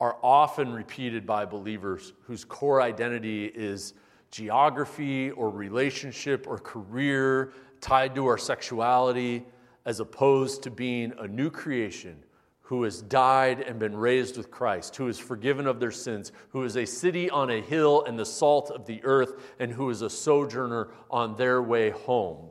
are 0.01 0.17
often 0.23 0.73
repeated 0.73 1.27
by 1.27 1.45
believers 1.45 2.13
whose 2.23 2.45
core 2.45 2.81
identity 2.81 3.47
is 3.47 3.95
geography 4.31 5.31
or 5.33 5.51
relationship 5.51 6.47
or 6.49 6.59
career 6.59 7.53
tied 7.81 8.15
to 8.15 8.27
our 8.27 8.39
sexuality, 8.39 9.45
as 9.85 10.01
opposed 10.01 10.63
to 10.63 10.71
being 10.71 11.13
a 11.19 11.29
new 11.29 11.51
creation 11.51 12.17
who 12.63 12.85
has 12.85 13.03
died 13.03 13.61
and 13.61 13.79
been 13.79 13.95
raised 13.95 14.37
with 14.37 14.51
Christ, 14.51 14.97
who 14.97 15.09
is 15.09 15.19
forgiven 15.19 15.67
of 15.67 15.81
their 15.81 15.91
sins, 15.91 16.33
who 16.49 16.63
is 16.65 16.77
a 16.77 16.87
city 16.87 17.29
on 17.29 17.51
a 17.51 17.61
hill 17.61 18.05
and 18.05 18.19
the 18.19 18.25
salt 18.25 18.71
of 18.71 18.87
the 18.87 19.01
earth, 19.05 19.55
and 19.59 19.71
who 19.71 19.91
is 19.91 20.03
a 20.03 20.09
sojourner 20.09 20.89
on 21.11 21.37
their 21.37 21.63
way 21.63 21.91
home. 21.91 22.49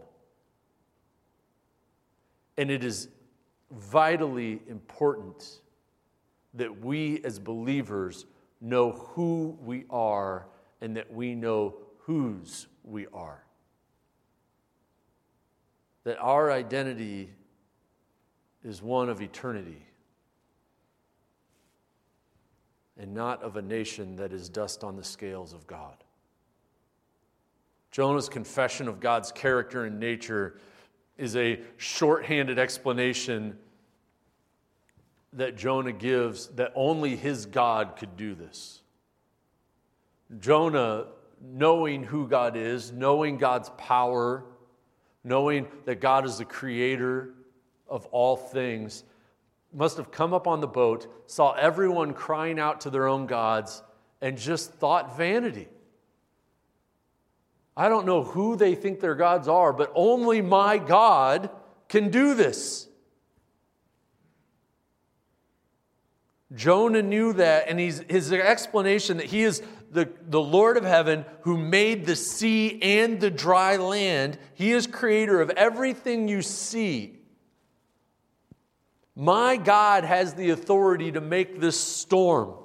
And 2.57 2.69
it 2.69 2.83
is 2.83 3.07
vitally 3.73 4.61
important 4.67 5.59
that 6.53 6.83
we 6.83 7.21
as 7.23 7.39
believers 7.39 8.25
know 8.61 8.91
who 8.91 9.57
we 9.61 9.85
are 9.89 10.47
and 10.81 10.95
that 10.97 11.11
we 11.11 11.35
know 11.35 11.75
whose 11.99 12.67
we 12.83 13.07
are. 13.13 13.43
That 16.03 16.17
our 16.19 16.51
identity 16.51 17.29
is 18.63 18.81
one 18.81 19.09
of 19.09 19.21
eternity 19.21 19.85
and 22.97 23.13
not 23.13 23.41
of 23.41 23.57
a 23.57 23.61
nation 23.61 24.15
that 24.17 24.31
is 24.31 24.49
dust 24.49 24.83
on 24.83 24.95
the 24.95 25.03
scales 25.03 25.53
of 25.53 25.65
God. 25.65 25.95
Jonah's 27.91 28.29
confession 28.29 28.87
of 28.87 28.99
God's 28.99 29.31
character 29.31 29.85
and 29.85 29.99
nature 29.99 30.59
is 31.17 31.35
a 31.35 31.59
shorthanded 31.77 32.57
explanation 32.57 33.57
that 35.35 35.57
Jonah 35.57 35.91
gives 35.91 36.47
that 36.47 36.71
only 36.75 37.15
his 37.15 37.45
God 37.45 37.95
could 37.97 38.15
do 38.17 38.35
this. 38.35 38.81
Jonah, 40.39 41.07
knowing 41.41 42.03
who 42.03 42.27
God 42.27 42.55
is, 42.55 42.91
knowing 42.91 43.37
God's 43.37 43.69
power, 43.77 44.45
knowing 45.23 45.67
that 45.85 46.01
God 46.01 46.25
is 46.25 46.37
the 46.37 46.45
creator 46.45 47.33
of 47.87 48.05
all 48.07 48.35
things, 48.35 49.03
must 49.73 49.97
have 49.97 50.11
come 50.11 50.33
up 50.33 50.47
on 50.47 50.61
the 50.61 50.67
boat, 50.67 51.07
saw 51.25 51.53
everyone 51.53 52.13
crying 52.13 52.59
out 52.59 52.81
to 52.81 52.89
their 52.89 53.07
own 53.07 53.25
gods, 53.25 53.81
and 54.21 54.37
just 54.37 54.71
thought 54.73 55.17
vanity. 55.17 55.67
I 57.75 57.89
don't 57.89 58.05
know 58.05 58.23
who 58.23 58.55
they 58.55 58.75
think 58.75 58.99
their 58.99 59.15
gods 59.15 59.47
are, 59.47 59.73
but 59.73 59.91
only 59.95 60.41
my 60.41 60.77
God 60.77 61.49
can 61.89 62.09
do 62.09 62.35
this. 62.35 62.87
Jonah 66.55 67.01
knew 67.01 67.33
that, 67.33 67.67
and 67.67 67.79
he's, 67.79 68.03
his 68.07 68.31
explanation 68.31 69.17
that 69.17 69.25
he 69.27 69.43
is 69.43 69.63
the, 69.91 70.09
the 70.27 70.41
Lord 70.41 70.77
of 70.77 70.83
heaven 70.83 71.25
who 71.41 71.57
made 71.57 72.05
the 72.05 72.15
sea 72.15 72.81
and 72.81 73.19
the 73.19 73.31
dry 73.31 73.77
land. 73.77 74.37
He 74.53 74.71
is 74.71 74.85
creator 74.85 75.41
of 75.41 75.49
everything 75.51 76.27
you 76.27 76.41
see. 76.41 77.19
My 79.15 79.57
God 79.57 80.03
has 80.03 80.33
the 80.33 80.49
authority 80.51 81.11
to 81.11 81.21
make 81.21 81.59
this 81.59 81.79
storm. 81.79 82.55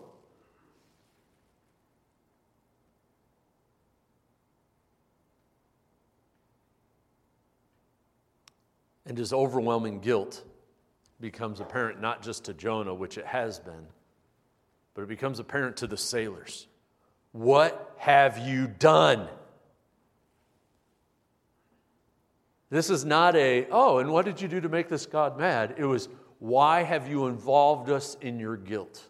And 9.07 9.17
his 9.17 9.33
overwhelming 9.33 10.01
guilt 10.01 10.45
becomes 11.21 11.61
apparent 11.61 12.01
not 12.01 12.23
just 12.23 12.45
to 12.45 12.55
Jonah, 12.55 12.95
which 12.95 13.19
it 13.19 13.27
has 13.27 13.59
been, 13.59 13.87
but 14.95 15.03
it 15.03 15.09
becomes 15.09 15.39
apparent 15.39 15.77
to 15.79 15.87
the 15.87 15.97
sailors. 15.97 16.67
What 17.33 17.95
have 17.99 18.39
you 18.39 18.67
done? 18.67 19.29
This 22.71 22.91
is 22.91 23.05
not 23.05 23.35
a, 23.37 23.67
oh, 23.71 23.99
and 23.99 24.13
what 24.13 24.25
did 24.25 24.41
you 24.41 24.49
do 24.49 24.61
to 24.61 24.69
make 24.69 24.89
this 24.89 25.07
God 25.07 25.39
mad? 25.39 25.75
It 25.79 25.85
was, 25.85 26.09
why 26.39 26.83
have 26.83 27.09
you 27.09 27.27
involved 27.27 27.91
us 27.91 28.17
in 28.21 28.39
your 28.39 28.57
guilt? 28.57 29.09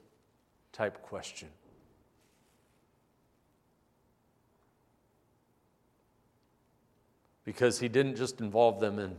type 0.79 1.03
question. 1.03 1.49
Because 7.45 7.81
he 7.81 7.88
didn't 7.88 8.15
just 8.15 8.41
involve 8.41 8.79
them 8.79 9.00
in 9.00 9.17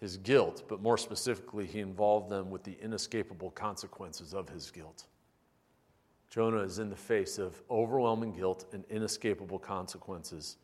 his 0.00 0.16
guilt, 0.16 0.62
but 0.66 0.80
more 0.80 0.96
specifically, 0.96 1.66
he 1.66 1.80
involved 1.80 2.30
them 2.30 2.50
with 2.50 2.64
the 2.64 2.76
inescapable 2.82 3.50
consequences 3.50 4.32
of 4.32 4.48
his 4.48 4.70
guilt. 4.70 5.04
Jonah 6.30 6.62
is 6.62 6.78
in 6.78 6.88
the 6.88 6.96
face 6.96 7.38
of 7.38 7.60
overwhelming 7.70 8.32
guilt 8.32 8.64
and 8.72 8.84
inescapable 8.88 9.58
consequences. 9.58 10.56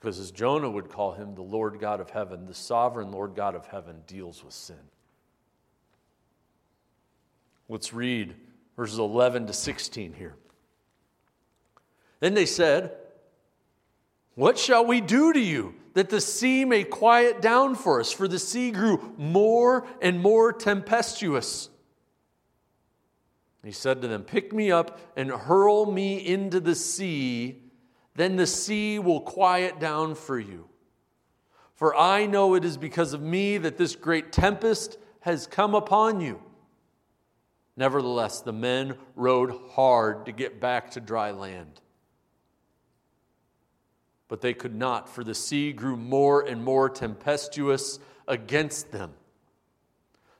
Because 0.00 0.18
as 0.18 0.30
Jonah 0.30 0.68
would 0.68 0.88
call 0.88 1.12
him, 1.12 1.34
the 1.34 1.42
Lord 1.42 1.78
God 1.78 2.00
of 2.00 2.10
heaven, 2.10 2.46
the 2.46 2.54
sovereign 2.54 3.12
Lord 3.12 3.34
God 3.34 3.54
of 3.54 3.66
heaven 3.66 4.02
deals 4.06 4.42
with 4.42 4.54
sin. 4.54 4.76
Let's 7.68 7.92
read 7.92 8.34
verses 8.76 8.98
11 8.98 9.46
to 9.46 9.52
16 9.52 10.14
here. 10.14 10.34
Then 12.20 12.34
they 12.34 12.46
said, 12.46 12.96
What 14.34 14.58
shall 14.58 14.84
we 14.84 15.00
do 15.00 15.32
to 15.32 15.40
you 15.40 15.74
that 15.94 16.10
the 16.10 16.20
sea 16.20 16.64
may 16.64 16.84
quiet 16.84 17.40
down 17.40 17.74
for 17.74 18.00
us? 18.00 18.12
For 18.12 18.28
the 18.28 18.38
sea 18.38 18.70
grew 18.70 19.14
more 19.16 19.86
and 20.00 20.20
more 20.20 20.52
tempestuous. 20.52 21.70
He 23.64 23.72
said 23.72 24.02
to 24.02 24.08
them, 24.08 24.22
Pick 24.22 24.52
me 24.52 24.70
up 24.70 25.00
and 25.16 25.30
hurl 25.30 25.90
me 25.90 26.24
into 26.24 26.60
the 26.60 26.74
sea, 26.74 27.62
then 28.14 28.36
the 28.36 28.46
sea 28.46 28.98
will 28.98 29.20
quiet 29.20 29.80
down 29.80 30.14
for 30.14 30.38
you. 30.38 30.68
For 31.74 31.96
I 31.96 32.26
know 32.26 32.54
it 32.54 32.64
is 32.64 32.76
because 32.76 33.14
of 33.14 33.22
me 33.22 33.58
that 33.58 33.78
this 33.78 33.96
great 33.96 34.30
tempest 34.32 34.98
has 35.20 35.46
come 35.46 35.74
upon 35.74 36.20
you. 36.20 36.40
Nevertheless, 37.76 38.40
the 38.40 38.52
men 38.52 38.96
rowed 39.16 39.52
hard 39.72 40.26
to 40.26 40.32
get 40.32 40.60
back 40.60 40.92
to 40.92 41.00
dry 41.00 41.32
land. 41.32 41.80
But 44.28 44.40
they 44.40 44.54
could 44.54 44.74
not, 44.74 45.08
for 45.08 45.22
the 45.22 45.34
sea 45.34 45.72
grew 45.72 45.96
more 45.96 46.40
and 46.42 46.64
more 46.64 46.88
tempestuous 46.88 47.98
against 48.26 48.90
them. 48.90 49.12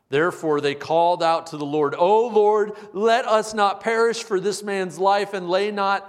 Therefore, 0.08 0.60
they 0.60 0.74
called 0.74 1.22
out 1.22 1.48
to 1.48 1.56
the 1.56 1.66
Lord, 1.66 1.94
O 1.96 2.28
Lord, 2.28 2.72
let 2.92 3.26
us 3.26 3.52
not 3.52 3.80
perish 3.80 4.22
for 4.22 4.38
this 4.38 4.62
man's 4.62 4.98
life, 4.98 5.34
and 5.34 5.48
lay 5.48 5.70
not, 5.70 6.08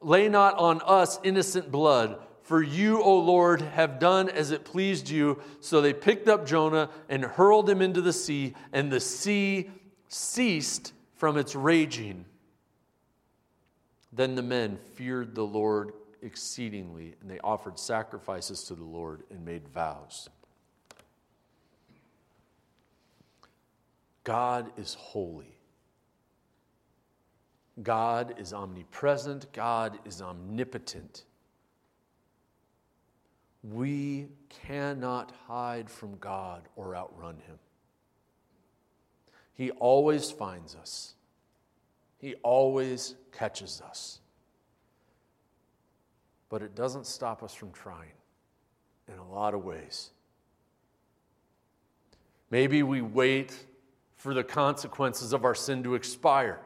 lay 0.00 0.28
not 0.28 0.58
on 0.58 0.80
us 0.84 1.18
innocent 1.22 1.70
blood. 1.70 2.18
For 2.42 2.62
you, 2.62 3.00
O 3.02 3.18
Lord, 3.18 3.62
have 3.62 3.98
done 3.98 4.28
as 4.28 4.50
it 4.50 4.64
pleased 4.64 5.08
you. 5.08 5.40
So 5.60 5.80
they 5.80 5.94
picked 5.94 6.28
up 6.28 6.46
Jonah 6.46 6.90
and 7.08 7.24
hurled 7.24 7.70
him 7.70 7.80
into 7.80 8.00
the 8.00 8.12
sea, 8.12 8.54
and 8.72 8.90
the 8.92 9.00
sea 9.00 9.70
ceased 10.08 10.92
from 11.14 11.38
its 11.38 11.54
raging. 11.54 12.26
Then 14.12 14.34
the 14.34 14.42
men 14.42 14.76
feared 14.94 15.34
the 15.34 15.46
Lord 15.46 15.92
exceedingly, 16.22 17.14
and 17.20 17.30
they 17.30 17.38
offered 17.40 17.78
sacrifices 17.78 18.64
to 18.64 18.74
the 18.74 18.84
Lord 18.84 19.22
and 19.30 19.44
made 19.44 19.68
vows. 19.68 20.28
God 24.24 24.70
is 24.76 24.94
holy. 24.94 25.56
God 27.82 28.34
is 28.38 28.52
omnipresent. 28.52 29.52
God 29.52 29.98
is 30.04 30.22
omnipotent. 30.22 31.24
We 33.62 34.28
cannot 34.48 35.32
hide 35.46 35.88
from 35.90 36.16
God 36.18 36.68
or 36.76 36.94
outrun 36.96 37.36
him. 37.46 37.58
He 39.54 39.70
always 39.70 40.30
finds 40.30 40.74
us, 40.74 41.14
He 42.18 42.34
always 42.36 43.14
catches 43.32 43.80
us. 43.80 44.20
But 46.52 46.60
it 46.60 46.74
doesn't 46.74 47.06
stop 47.06 47.42
us 47.42 47.54
from 47.54 47.72
trying 47.72 48.12
in 49.08 49.18
a 49.18 49.26
lot 49.26 49.54
of 49.54 49.64
ways. 49.64 50.10
Maybe 52.50 52.82
we 52.82 53.00
wait 53.00 53.56
for 54.16 54.34
the 54.34 54.44
consequences 54.44 55.32
of 55.32 55.46
our 55.46 55.54
sin 55.54 55.82
to 55.84 55.94
expire. 55.94 56.60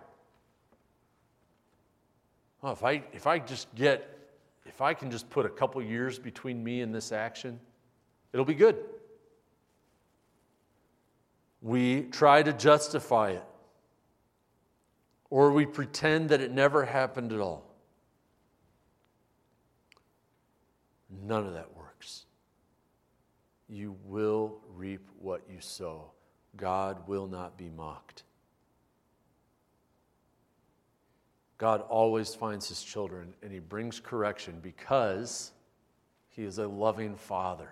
If 2.65 2.83
I, 2.83 3.05
if 3.13 3.29
I 3.29 3.39
just 3.39 3.73
get, 3.77 4.19
if 4.65 4.81
I 4.81 4.93
can 4.93 5.13
just 5.13 5.31
put 5.31 5.47
a 5.47 5.49
couple 5.49 5.81
years 5.81 6.19
between 6.19 6.65
me 6.65 6.81
and 6.81 6.93
this 6.93 7.13
action, 7.13 7.61
it'll 8.33 8.45
be 8.45 8.55
good 8.55 8.77
we 11.67 12.03
try 12.03 12.43
to 12.43 12.53
justify 12.53 13.31
it, 13.31 13.45
or 15.31 15.51
we 15.51 15.67
pretend 15.67 16.29
that 16.29 16.41
it 16.41 16.53
never 16.53 16.85
happened 16.85 17.33
at 17.33 17.41
all. 17.41 17.66
None 21.11 21.47
of 21.47 21.55
that 21.55 21.77
works. 21.77 22.27
You 23.69 23.97
will 24.05 24.59
reap 24.75 25.09
what 25.19 25.43
you 25.49 25.61
sow. 25.61 26.13
God 26.57 27.07
will 27.07 27.27
not 27.27 27.57
be 27.59 27.69
mocked. 27.69 28.25
God 31.59 31.83
always 31.89 32.35
finds 32.35 32.69
his 32.69 32.83
children 32.83 33.35
and 33.43 33.51
he 33.51 33.61
brings 33.61 33.99
correction 33.99 34.61
because 34.63 35.53
he 36.29 36.45
is 36.45 36.59
a 36.59 36.67
loving 36.69 37.17
father 37.17 37.71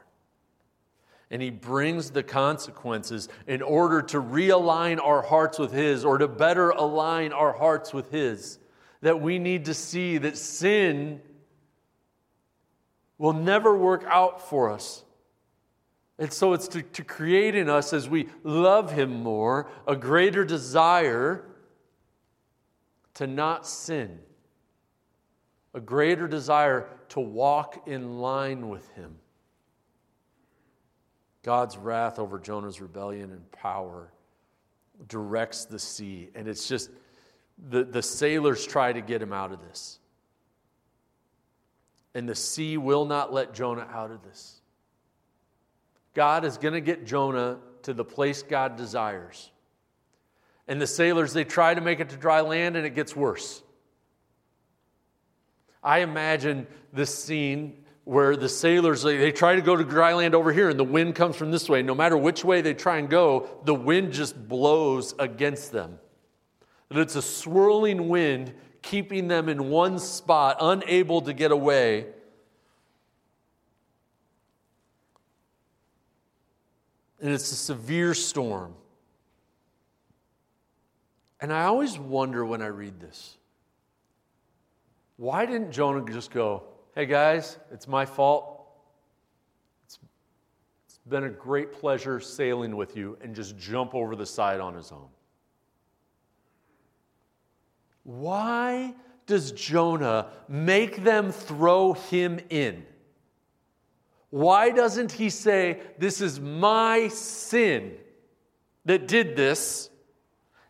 and 1.31 1.43
he 1.43 1.50
brings 1.50 2.11
the 2.11 2.23
consequences 2.23 3.29
in 3.47 3.61
order 3.62 4.00
to 4.03 4.21
realign 4.21 5.03
our 5.03 5.23
hearts 5.23 5.59
with 5.59 5.73
his 5.73 6.05
or 6.05 6.19
to 6.19 6.29
better 6.29 6.71
align 6.71 7.33
our 7.33 7.53
hearts 7.53 7.93
with 7.93 8.11
his. 8.11 8.59
That 9.00 9.21
we 9.21 9.38
need 9.38 9.64
to 9.67 9.75
see 9.75 10.19
that 10.19 10.38
sin 10.38 11.21
will 13.25 13.33
never 13.33 13.75
work 13.75 14.05
out 14.07 14.47
for 14.51 14.69
us. 14.69 15.03
And 16.19 16.31
so 16.31 16.53
it's 16.53 16.69
to, 16.69 16.83
to 16.83 17.03
create 17.03 17.55
in 17.55 17.71
us, 17.71 17.95
as 17.95 18.07
we 18.07 18.29
love 18.43 18.93
him 18.93 19.23
more, 19.23 19.67
a 19.89 19.97
greater 19.97 20.45
desire 20.45 21.43
to 23.15 23.27
not 23.27 23.67
sin, 23.67 24.19
a 25.73 25.81
greater 25.81 26.29
desire 26.29 26.87
to 27.09 27.21
walk 27.21 27.89
in 27.89 28.19
line 28.19 28.69
with 28.69 28.87
him. 28.91 29.17
God's 31.43 31.79
wrath 31.79 32.19
over 32.19 32.39
Jonah's 32.39 32.83
rebellion 32.83 33.31
and 33.31 33.51
power 33.53 34.13
directs 35.09 35.65
the 35.65 35.79
sea. 35.79 36.29
And 36.35 36.47
it's 36.47 36.69
just 36.69 36.91
the, 37.71 37.85
the 37.85 38.03
sailors 38.03 38.67
try 38.67 38.93
to 38.93 39.01
get 39.01 39.23
him 39.23 39.33
out 39.33 39.51
of 39.51 39.63
this. 39.63 39.99
And 42.14 42.29
the 42.29 42.35
sea 42.35 42.77
will 42.77 43.05
not 43.05 43.33
let 43.33 43.55
Jonah 43.55 43.88
out 43.92 44.11
of 44.11 44.22
this. 44.22 44.61
God 46.14 46.44
is 46.44 46.59
going 46.59 46.74
to 46.74 46.81
get 46.81 47.05
Jonah 47.07 47.59
to 47.83 47.92
the 47.92 48.05
place 48.05 48.42
God 48.42 48.77
desires. 48.77 49.50
And 50.66 50.81
the 50.81 50.87
sailors, 50.87 51.33
they 51.33 51.44
try 51.44 51.74
to 51.74 51.81
make 51.81 52.00
it 52.00 52.11
to 52.11 52.16
dry 52.16 52.40
land 52.40 52.77
and 52.77 52.87
it 52.87 52.94
gets 52.94 53.14
worse. 53.14 53.62
I 55.83 55.98
imagine 55.98 56.66
this 56.92 57.14
scene 57.14 57.85
where 58.05 58.37
the 58.37 58.48
sailors 58.48 59.03
they, 59.03 59.16
they, 59.16 59.33
try 59.33 59.57
to 59.57 59.62
go 59.62 59.77
to 59.77 59.85
dry 59.85 60.14
land 60.14 60.35
over 60.35 60.53
here 60.53 60.68
and 60.70 60.79
the 60.79 60.85
wind 60.85 61.14
comes 61.14 61.37
from 61.37 61.50
this 61.50 61.68
way 61.68 61.83
no 61.83 61.94
matter 61.94 62.16
which 62.16 62.44
way 62.44 62.61
they 62.61 62.74
try 62.74 62.98
and 62.98 63.09
go 63.09 63.48
the 63.64 63.74
wind 63.74 64.12
just 64.12 64.48
blows 64.48 65.14
against 65.18 65.72
them 65.72 65.98
that 66.90 66.98
it's 66.98 67.16
a 67.16 67.22
swirling 67.22 68.11
wind 68.11 68.53
keeping 68.85 69.29
them 69.29 69.49
in 69.49 69.70
one 69.70 69.99
spot 69.99 70.57
unable 70.61 71.20
to 71.23 71.33
get 71.33 71.51
away 71.51 72.07
and 77.20 77.33
it's 77.33 77.51
a 77.53 77.57
severe 77.57 78.14
storm 78.14 78.75
and 81.40 81.53
i 81.53 81.64
always 81.64 81.99
wonder 81.99 82.44
when 82.44 82.62
i 82.62 82.66
read 82.66 83.01
this 83.01 83.37
why 85.16 85.44
didn't 85.47 85.73
jonah 85.73 86.05
just 86.11 86.31
go 86.31 86.62
Hey 86.94 87.07
guys, 87.07 87.59
it's 87.73 87.88
my 87.88 88.07
fault. 88.07 88.68
It's, 89.85 89.99
been 91.09 91.25
a 91.25 91.29
great 91.29 91.73
pleasure 91.73 92.20
sailing 92.20 92.77
with 92.77 92.97
you 92.97 93.18
and 93.20 93.35
just 93.35 93.59
jump 93.59 93.97
over 93.97 94.14
the 94.14 94.25
side 94.25 94.61
on 94.61 94.75
his 94.75 94.92
own. 94.92 95.09
Why 98.05 98.95
does 99.27 99.53
Jonah 99.53 100.29
make 100.49 101.03
them 101.03 101.33
throw 101.33 101.95
him 101.95 102.38
in? 102.51 102.87
Why 104.31 104.71
doesn't 104.71 105.12
he 105.12 105.31
say, 105.31 105.81
This 105.99 106.21
is 106.21 106.38
my 106.40 107.09
sin 107.09 107.97
that 108.85 109.09
did 109.09 109.37
this? 109.37 109.90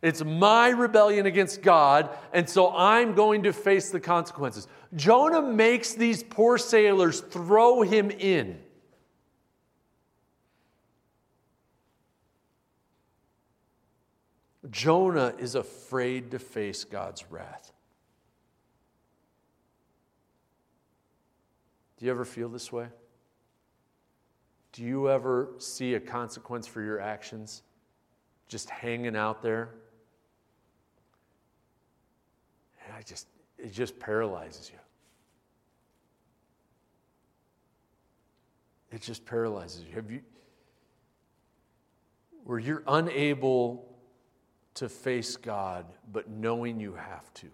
It's 0.02 0.22
my 0.22 0.68
rebellion 0.68 1.24
against 1.24 1.62
God, 1.62 2.10
and 2.34 2.48
so 2.48 2.70
I'm 2.76 3.14
going 3.14 3.44
to 3.44 3.54
face 3.54 3.90
the 3.90 4.00
consequences. 4.00 4.68
Jonah 4.94 5.40
makes 5.40 5.94
these 5.94 6.22
poor 6.22 6.58
sailors 6.58 7.20
throw 7.20 7.80
him 7.80 8.10
in. 8.10 8.60
Jonah 14.70 15.34
is 15.38 15.54
afraid 15.54 16.30
to 16.30 16.38
face 16.38 16.84
God's 16.84 17.30
wrath. 17.30 17.72
Do 21.98 22.06
you 22.06 22.10
ever 22.10 22.24
feel 22.24 22.48
this 22.48 22.72
way? 22.72 22.86
Do 24.72 24.82
you 24.82 25.10
ever 25.10 25.50
see 25.58 25.94
a 25.94 26.00
consequence 26.00 26.66
for 26.66 26.82
your 26.82 27.00
actions 27.00 27.62
just 28.48 28.68
hanging 28.70 29.14
out 29.14 29.42
there? 29.42 29.70
And 32.84 32.96
I 32.96 33.02
just, 33.02 33.28
it 33.58 33.72
just 33.72 33.98
paralyzes 34.00 34.70
you. 34.72 34.78
It 38.90 39.00
just 39.00 39.24
paralyzes 39.24 39.84
you. 39.88 39.94
Have 39.94 40.10
you, 40.10 40.20
where 42.44 42.58
you're 42.58 42.82
unable 42.86 43.93
to 44.74 44.88
face 44.88 45.36
God, 45.36 45.86
but 46.12 46.28
knowing 46.28 46.80
you 46.80 46.94
have 46.94 47.32
to. 47.34 47.48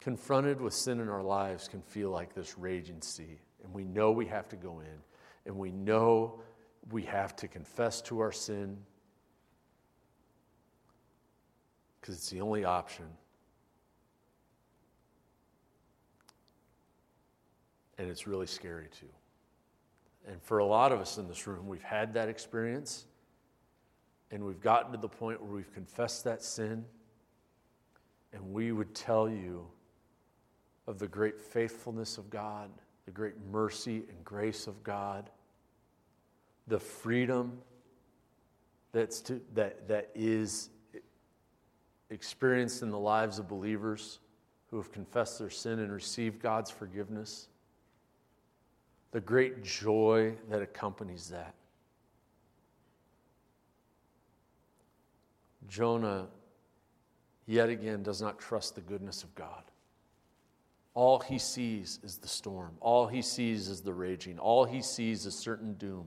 Confronted 0.00 0.60
with 0.60 0.74
sin 0.74 0.98
in 0.98 1.08
our 1.08 1.22
lives 1.22 1.68
can 1.68 1.82
feel 1.82 2.10
like 2.10 2.34
this 2.34 2.58
raging 2.58 3.00
sea, 3.00 3.38
and 3.62 3.72
we 3.72 3.84
know 3.84 4.10
we 4.10 4.26
have 4.26 4.48
to 4.48 4.56
go 4.56 4.80
in, 4.80 4.98
and 5.46 5.56
we 5.56 5.70
know 5.70 6.40
we 6.90 7.02
have 7.02 7.36
to 7.36 7.48
confess 7.48 8.00
to 8.02 8.20
our 8.20 8.32
sin 8.32 8.76
because 12.00 12.16
it's 12.16 12.30
the 12.30 12.40
only 12.40 12.64
option. 12.64 13.06
And 17.98 18.10
it's 18.10 18.26
really 18.26 18.48
scary 18.48 18.88
too. 18.88 19.06
And 20.26 20.42
for 20.42 20.58
a 20.58 20.64
lot 20.64 20.90
of 20.90 20.98
us 21.00 21.18
in 21.18 21.28
this 21.28 21.46
room, 21.46 21.68
we've 21.68 21.82
had 21.82 22.14
that 22.14 22.28
experience. 22.28 23.06
And 24.32 24.42
we've 24.42 24.60
gotten 24.62 24.92
to 24.92 24.98
the 24.98 25.08
point 25.08 25.42
where 25.42 25.52
we've 25.52 25.72
confessed 25.74 26.24
that 26.24 26.42
sin, 26.42 26.84
and 28.32 28.52
we 28.52 28.72
would 28.72 28.94
tell 28.94 29.28
you 29.28 29.66
of 30.86 30.98
the 30.98 31.06
great 31.06 31.38
faithfulness 31.38 32.16
of 32.16 32.30
God, 32.30 32.70
the 33.04 33.10
great 33.10 33.34
mercy 33.52 34.04
and 34.08 34.24
grace 34.24 34.66
of 34.66 34.82
God, 34.82 35.28
the 36.66 36.78
freedom 36.78 37.58
that's 38.92 39.20
to, 39.20 39.40
that, 39.54 39.86
that 39.88 40.10
is 40.14 40.70
experienced 42.08 42.82
in 42.82 42.90
the 42.90 42.98
lives 42.98 43.38
of 43.38 43.48
believers 43.48 44.18
who 44.70 44.78
have 44.78 44.90
confessed 44.92 45.38
their 45.38 45.50
sin 45.50 45.78
and 45.78 45.92
received 45.92 46.40
God's 46.40 46.70
forgiveness, 46.70 47.48
the 49.10 49.20
great 49.20 49.62
joy 49.62 50.34
that 50.48 50.62
accompanies 50.62 51.28
that. 51.28 51.54
Jonah, 55.68 56.26
yet 57.46 57.68
again, 57.68 58.02
does 58.02 58.20
not 58.20 58.38
trust 58.38 58.74
the 58.74 58.80
goodness 58.80 59.22
of 59.22 59.34
God. 59.34 59.62
All 60.94 61.18
he 61.18 61.38
sees 61.38 61.98
is 62.02 62.18
the 62.18 62.28
storm. 62.28 62.76
All 62.80 63.06
he 63.06 63.22
sees 63.22 63.68
is 63.68 63.80
the 63.80 63.94
raging. 63.94 64.38
All 64.38 64.64
he 64.64 64.82
sees 64.82 65.24
is 65.24 65.34
certain 65.34 65.74
doom. 65.74 66.06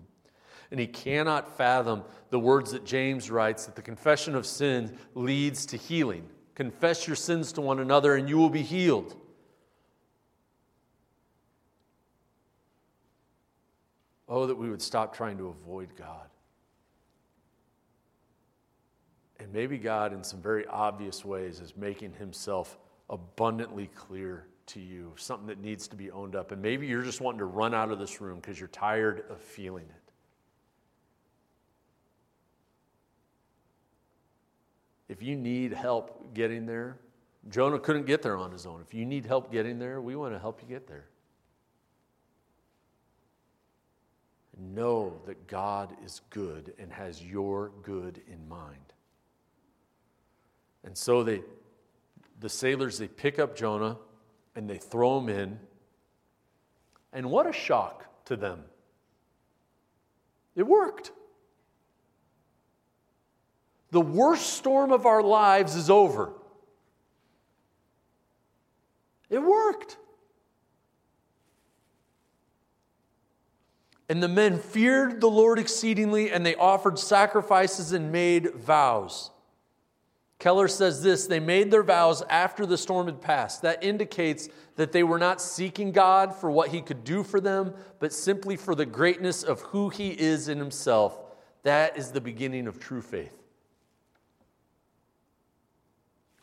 And 0.71 0.79
he 0.79 0.87
cannot 0.87 1.57
fathom 1.57 2.03
the 2.29 2.39
words 2.39 2.71
that 2.71 2.85
James 2.85 3.31
writes 3.31 3.65
that 3.65 3.75
the 3.75 3.81
confession 3.81 4.35
of 4.35 4.45
sin 4.45 4.97
leads 5.13 5.65
to 5.67 5.77
healing. 5.77 6.27
Confess 6.53 7.07
your 7.07 7.15
sins 7.15 7.51
to 7.53 7.61
one 7.61 7.79
another 7.79 8.15
and 8.15 8.29
you 8.29 8.37
will 8.37 8.49
be 8.49 8.61
healed. 8.61 9.15
Oh, 14.27 14.47
that 14.47 14.55
we 14.55 14.69
would 14.69 14.81
stop 14.81 15.15
trying 15.15 15.37
to 15.37 15.47
avoid 15.47 15.89
God. 15.95 16.27
And 19.39 19.44
maybe 19.55 19.77
God, 19.77 20.11
in 20.11 20.21
some 20.21 20.41
very 20.41 20.67
obvious 20.67 21.23
ways, 21.23 21.61
is 21.61 21.77
making 21.77 22.11
himself 22.11 22.77
abundantly 23.09 23.89
clear 23.95 24.47
to 24.65 24.81
you, 24.81 25.13
something 25.15 25.47
that 25.47 25.61
needs 25.61 25.87
to 25.87 25.95
be 25.95 26.11
owned 26.11 26.35
up. 26.35 26.51
And 26.51 26.61
maybe 26.61 26.87
you're 26.87 27.03
just 27.03 27.21
wanting 27.21 27.39
to 27.39 27.45
run 27.45 27.73
out 27.73 27.89
of 27.89 27.97
this 27.97 28.19
room 28.19 28.41
because 28.41 28.59
you're 28.59 28.67
tired 28.67 29.23
of 29.29 29.39
feeling 29.39 29.85
it. 29.85 30.11
If 35.07 35.23
you 35.23 35.37
need 35.37 35.71
help 35.71 36.33
getting 36.33 36.65
there, 36.65 36.97
Jonah 37.49 37.79
couldn't 37.79 38.07
get 38.07 38.21
there 38.21 38.35
on 38.35 38.51
his 38.51 38.65
own. 38.65 38.81
If 38.81 38.93
you 38.93 39.05
need 39.05 39.25
help 39.25 39.53
getting 39.53 39.79
there, 39.79 40.01
we 40.01 40.17
want 40.17 40.33
to 40.33 40.39
help 40.39 40.61
you 40.61 40.67
get 40.67 40.85
there. 40.85 41.05
Know 44.59 45.21
that 45.25 45.47
God 45.47 45.95
is 46.03 46.19
good 46.29 46.73
and 46.77 46.91
has 46.91 47.23
your 47.23 47.71
good 47.83 48.21
in 48.27 48.49
mind. 48.49 48.94
And 50.85 50.95
so 50.95 51.23
they, 51.23 51.41
the 52.39 52.47
sailors, 52.47 52.99
they 52.99 53.07
pick 53.07 53.39
up 53.39 53.55
Jonah 53.55 53.97
and 54.55 54.69
they 54.69 54.77
throw 54.77 55.19
him 55.19 55.29
in. 55.29 55.59
And 57.11 57.29
what 57.29 57.47
a 57.47 57.53
shock 57.53 58.05
to 58.25 58.35
them! 58.35 58.63
It 60.55 60.63
worked. 60.63 61.11
The 63.91 64.01
worst 64.01 64.53
storm 64.53 64.91
of 64.91 65.05
our 65.05 65.21
lives 65.21 65.75
is 65.75 65.89
over. 65.89 66.33
It 69.29 69.39
worked. 69.39 69.97
And 74.07 74.21
the 74.21 74.27
men 74.27 74.59
feared 74.59 75.19
the 75.19 75.29
Lord 75.29 75.57
exceedingly, 75.57 76.31
and 76.31 76.45
they 76.45 76.55
offered 76.55 76.99
sacrifices 76.99 77.91
and 77.91 78.11
made 78.11 78.53
vows. 78.53 79.31
Keller 80.39 80.67
says 80.67 81.01
this 81.01 81.27
they 81.27 81.39
made 81.39 81.71
their 81.71 81.83
vows 81.83 82.21
after 82.29 82.65
the 82.65 82.77
storm 82.77 83.07
had 83.07 83.21
passed. 83.21 83.61
That 83.61 83.83
indicates 83.83 84.49
that 84.75 84.91
they 84.91 85.03
were 85.03 85.19
not 85.19 85.41
seeking 85.41 85.91
God 85.91 86.35
for 86.35 86.51
what 86.51 86.69
He 86.69 86.81
could 86.81 87.03
do 87.03 87.23
for 87.23 87.39
them, 87.39 87.73
but 87.99 88.11
simply 88.11 88.57
for 88.57 88.75
the 88.75 88.85
greatness 88.85 89.43
of 89.43 89.61
who 89.61 89.89
He 89.89 90.09
is 90.09 90.49
in 90.49 90.59
Himself. 90.59 91.17
That 91.63 91.97
is 91.97 92.11
the 92.11 92.21
beginning 92.21 92.67
of 92.67 92.79
true 92.79 93.01
faith. 93.01 93.33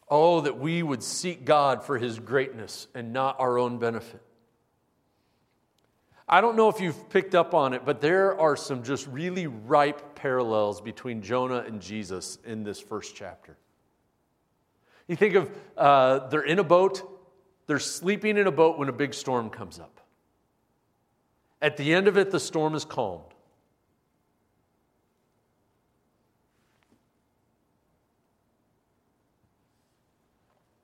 Oh, 0.09 0.41
that 0.43 0.59
we 0.59 0.83
would 0.83 1.03
seek 1.03 1.45
God 1.45 1.85
for 1.85 1.99
His 1.99 2.19
greatness 2.19 2.89
and 2.95 3.13
not 3.13 3.39
our 3.39 3.59
own 3.59 3.79
benefit. 3.79 4.23
I 6.29 6.41
don't 6.41 6.57
know 6.57 6.71
if 6.71 6.81
you've 6.81 7.11
picked 7.11 7.35
up 7.35 7.53
on 7.53 7.75
it, 7.75 7.85
but 7.85 8.01
there 8.01 8.39
are 8.39 8.57
some 8.57 8.83
just 8.83 9.07
really 9.09 9.47
ripe 9.47 10.15
parallels 10.15 10.81
between 10.81 11.21
Jonah 11.21 11.65
and 11.67 11.81
Jesus 11.81 12.39
in 12.45 12.63
this 12.63 12.81
first 12.81 13.15
chapter. 13.15 13.59
You 15.09 15.17
think 15.17 15.35
of 15.35 15.51
uh, 15.77 16.29
they're 16.29 16.43
in 16.43 16.59
a 16.59 16.65
boat, 16.65 17.03
they're 17.67 17.79
sleeping 17.79 18.37
in 18.37 18.47
a 18.47 18.53
boat 18.53 18.79
when 18.79 18.89
a 18.89 18.93
big 18.93 19.15
storm 19.15 19.51
comes 19.51 19.79
up. 19.79 20.01
At 21.61 21.77
the 21.77 21.95
end 21.95 22.09
of 22.09 22.17
it, 22.17 22.31
the 22.31 22.41
storm 22.41 22.75
is 22.75 22.85
calmed. 22.85 23.25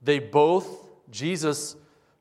They 0.02 0.20
both, 0.20 0.88
Jesus 1.11 1.76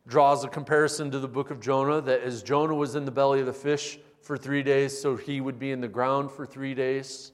draws 0.07 0.43
a 0.43 0.47
comparison 0.47 1.11
to 1.11 1.19
the 1.19 1.27
book 1.27 1.51
of 1.51 1.59
Jonah 1.59 2.01
that 2.01 2.21
as 2.21 2.41
Jonah 2.41 2.73
was 2.73 2.95
in 2.95 3.05
the 3.05 3.11
belly 3.11 3.39
of 3.39 3.45
the 3.45 3.53
fish 3.53 3.99
for 4.21 4.37
three 4.37 4.63
days, 4.63 4.99
so 4.99 5.15
he 5.15 5.39
would 5.39 5.59
be 5.59 5.71
in 5.71 5.79
the 5.79 5.87
ground 5.87 6.31
for 6.31 6.45
three 6.45 6.73
days. 6.73 7.31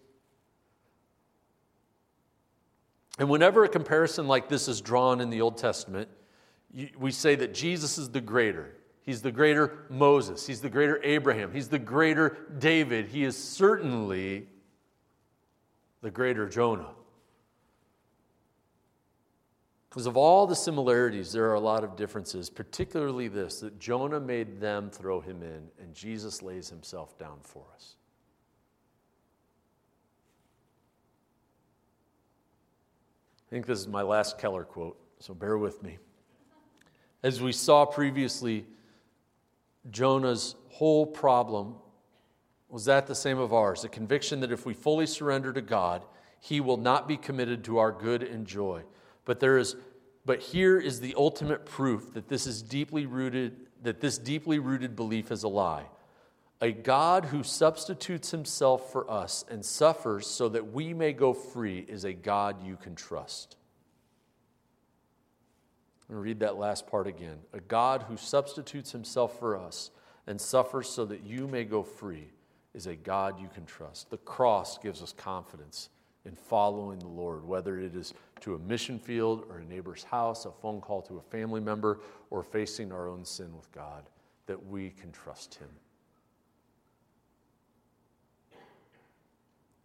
And 3.20 3.30
whenever 3.30 3.64
a 3.64 3.70
comparison 3.70 4.28
like 4.28 4.50
this 4.50 4.68
is 4.68 4.82
drawn 4.82 5.22
in 5.22 5.30
the 5.30 5.42
Old 5.42 5.58
Testament, 5.58 6.10
we 6.98 7.12
say 7.12 7.36
that 7.36 7.54
Jesus 7.54 7.98
is 7.98 8.10
the 8.10 8.22
greater. 8.22 8.76
He's 9.04 9.22
the 9.22 9.32
greater 9.32 9.86
Moses. 9.90 10.48
He's 10.48 10.62
the 10.62 10.70
greater 10.70 11.00
Abraham. 11.04 11.52
He's 11.52 11.68
the 11.68 11.80
greater 11.80 12.38
David. 12.58 13.08
He 13.08 13.24
is 13.24 13.38
certainly 13.38 14.48
the 16.02 16.10
greater 16.10 16.48
Jonah. 16.48 16.90
Because 19.90 20.08
of 20.08 20.18
all 20.18 20.48
the 20.48 20.56
similarities, 20.56 21.32
there 21.32 21.46
are 21.52 21.54
a 21.54 21.60
lot 21.60 21.84
of 21.84 21.96
differences, 21.96 22.50
particularly 22.50 23.28
this 23.28 23.60
that 23.60 23.80
Jonah 23.80 24.20
made 24.20 24.60
them 24.60 24.90
throw 24.90 25.22
him 25.22 25.44
in, 25.44 25.68
and 25.80 25.94
Jesus 25.94 26.42
lays 26.42 26.68
himself 26.68 27.16
down 27.20 27.38
for 27.44 27.66
us. 27.76 27.98
Think 33.54 33.68
this 33.68 33.78
is 33.78 33.88
my 33.88 34.02
last 34.02 34.40
Keller 34.40 34.64
quote, 34.64 34.98
so 35.20 35.32
bear 35.32 35.60
with 35.60 35.84
me. 35.84 36.00
As 37.22 37.40
we 37.40 37.52
saw 37.52 37.86
previously, 37.86 38.66
Jonah's 39.92 40.56
whole 40.70 41.06
problem 41.06 41.76
was 42.68 42.86
that 42.86 43.06
the 43.06 43.14
same 43.14 43.38
of 43.38 43.54
ours 43.54 43.84
a 43.84 43.90
conviction 43.90 44.40
that 44.40 44.52
if 44.52 44.66
we 44.66 44.74
fully 44.74 45.06
surrender 45.06 45.54
to 45.54 45.62
God, 45.62 46.02
he 46.40 46.62
will 46.62 46.78
not 46.78 47.08
be 47.08 47.16
committed 47.16 47.64
to 47.66 47.78
our 47.78 47.92
good 47.92 48.24
and 48.24 48.48
joy. 48.48 48.82
But 49.24 49.40
there 49.40 49.60
is 49.60 49.76
but 50.26 50.40
here 50.40 50.80
is 50.80 51.00
the 51.00 51.14
ultimate 51.16 51.64
proof 51.64 52.12
that 52.16 52.28
this 52.28 52.48
is 52.48 52.64
deeply 52.64 53.06
rooted 53.06 53.68
that 53.84 54.02
this 54.02 54.18
deeply 54.18 54.58
rooted 54.58 54.96
belief 54.96 55.32
is 55.32 55.44
a 55.44 55.48
lie. 55.48 55.86
A 56.64 56.72
God 56.72 57.26
who 57.26 57.44
substitutes 57.44 58.32
himself 58.32 58.90
for 58.94 59.12
us 59.12 59.44
and 59.50 59.66
suffers 59.66 60.26
so 60.26 60.48
that 60.48 60.72
we 60.72 60.94
may 60.94 61.12
go 61.12 61.34
free 61.34 61.80
is 61.90 62.06
a 62.06 62.14
God 62.14 62.66
you 62.66 62.78
can 62.78 62.96
trust. 62.96 63.58
I'm 66.08 66.16
going 66.16 66.24
to 66.24 66.30
read 66.30 66.40
that 66.40 66.56
last 66.56 66.88
part 66.88 67.06
again. 67.06 67.40
A 67.52 67.60
God 67.60 68.04
who 68.04 68.16
substitutes 68.16 68.94
himself 68.94 69.38
for 69.40 69.58
us 69.58 69.92
and 70.26 70.40
suffers 70.40 70.88
so 70.88 71.04
that 71.04 71.26
you 71.26 71.50
may 71.50 71.66
go 71.66 71.84
free 71.84 72.30
is 72.74 72.88
a 72.88 72.96
God 72.96 73.42
you 73.42 73.50
can 73.54 73.66
trust. 73.66 74.10
The 74.10 74.16
cross 74.16 74.78
gives 74.78 75.02
us 75.02 75.12
confidence 75.12 75.90
in 76.24 76.34
following 76.34 77.00
the 77.00 77.08
Lord, 77.10 77.46
whether 77.46 77.78
it 77.78 77.94
is 77.94 78.14
to 78.40 78.56
a 78.56 78.60
mission 78.60 79.00
field 79.00 79.48
or 79.50 79.58
a 79.58 79.66
neighbor's 79.66 80.06
house, 80.06 80.46
a 80.46 80.52
phone 80.54 80.80
call 80.80 81.02
to 81.02 81.18
a 81.18 81.30
family 81.30 81.60
member, 81.60 82.00
or 82.30 82.42
facing 82.42 82.94
our 82.94 83.10
own 83.10 83.26
sin 83.26 83.54
with 83.54 83.70
God, 83.74 84.04
that 84.46 84.66
we 84.66 84.92
can 84.92 85.12
trust 85.12 85.56
Him. 85.56 85.68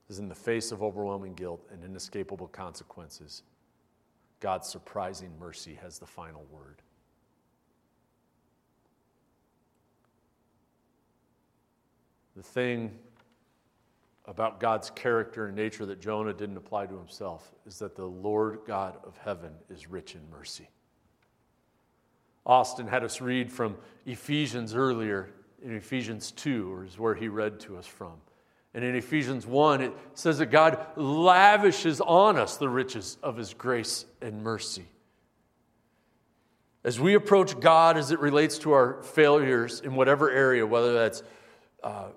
Is 0.09 0.19
in 0.19 0.29
the 0.29 0.35
face 0.35 0.73
of 0.73 0.83
overwhelming 0.83 1.35
guilt 1.35 1.67
and 1.71 1.85
inescapable 1.85 2.49
consequences, 2.49 3.43
God's 4.41 4.69
surprising 4.69 5.31
mercy 5.39 5.79
has 5.83 5.99
the 5.99 6.07
final 6.07 6.47
word. 6.51 6.83
The 12.37 12.43
thing 12.43 12.97
about 14.27 14.61
God's 14.61 14.91
character 14.91 15.47
and 15.47 15.57
nature 15.57 15.87
that 15.87 16.01
Jonah 16.01 16.35
didn't 16.35 16.57
apply 16.57 16.87
to 16.87 16.97
himself 16.97 17.53
is 17.67 17.79
that 17.79 17.97
the 17.97 18.05
Lord 18.05 18.61
God 18.67 18.99
of 19.05 19.17
heaven 19.17 19.53
is 19.71 19.89
rich 19.89 20.15
in 20.15 20.21
mercy. 20.31 20.69
Austin 22.47 22.87
had 22.87 23.03
us 23.03 23.21
read 23.21 23.51
from 23.51 23.77
Ephesians 24.07 24.75
earlier 24.75 25.31
in 25.63 25.75
Ephesians 25.75 26.31
2, 26.33 26.73
or 26.73 26.85
is 26.85 26.99
where 26.99 27.15
he 27.15 27.29
read 27.29 27.59
to 27.61 27.77
us 27.77 27.87
from. 27.87 28.15
And 28.75 28.85
in 28.85 28.95
Ephesians 28.95 29.47
1, 29.47 29.81
it 29.81 29.93
says 30.15 30.39
that 30.39 30.47
God 30.47 30.79
lavishes 30.97 32.01
on 32.01 32.37
us 32.37 32.57
the 32.57 32.69
riches 32.69 33.17
of 33.23 33.37
his 33.37 33.55
grace 33.55 34.05
and 34.21 34.43
mercy. 34.43 34.87
As 36.85 37.01
we 37.01 37.15
approach 37.15 37.59
God 37.59 37.97
as 37.97 38.13
it 38.13 38.21
relates 38.21 38.59
to 38.59 38.73
our 38.73 39.03
failures 39.03 39.81
in 39.81 39.95
whatever 39.95 40.31
area, 40.31 40.67
whether 40.67 40.93
that's 40.95 41.23
uh, 41.83 42.09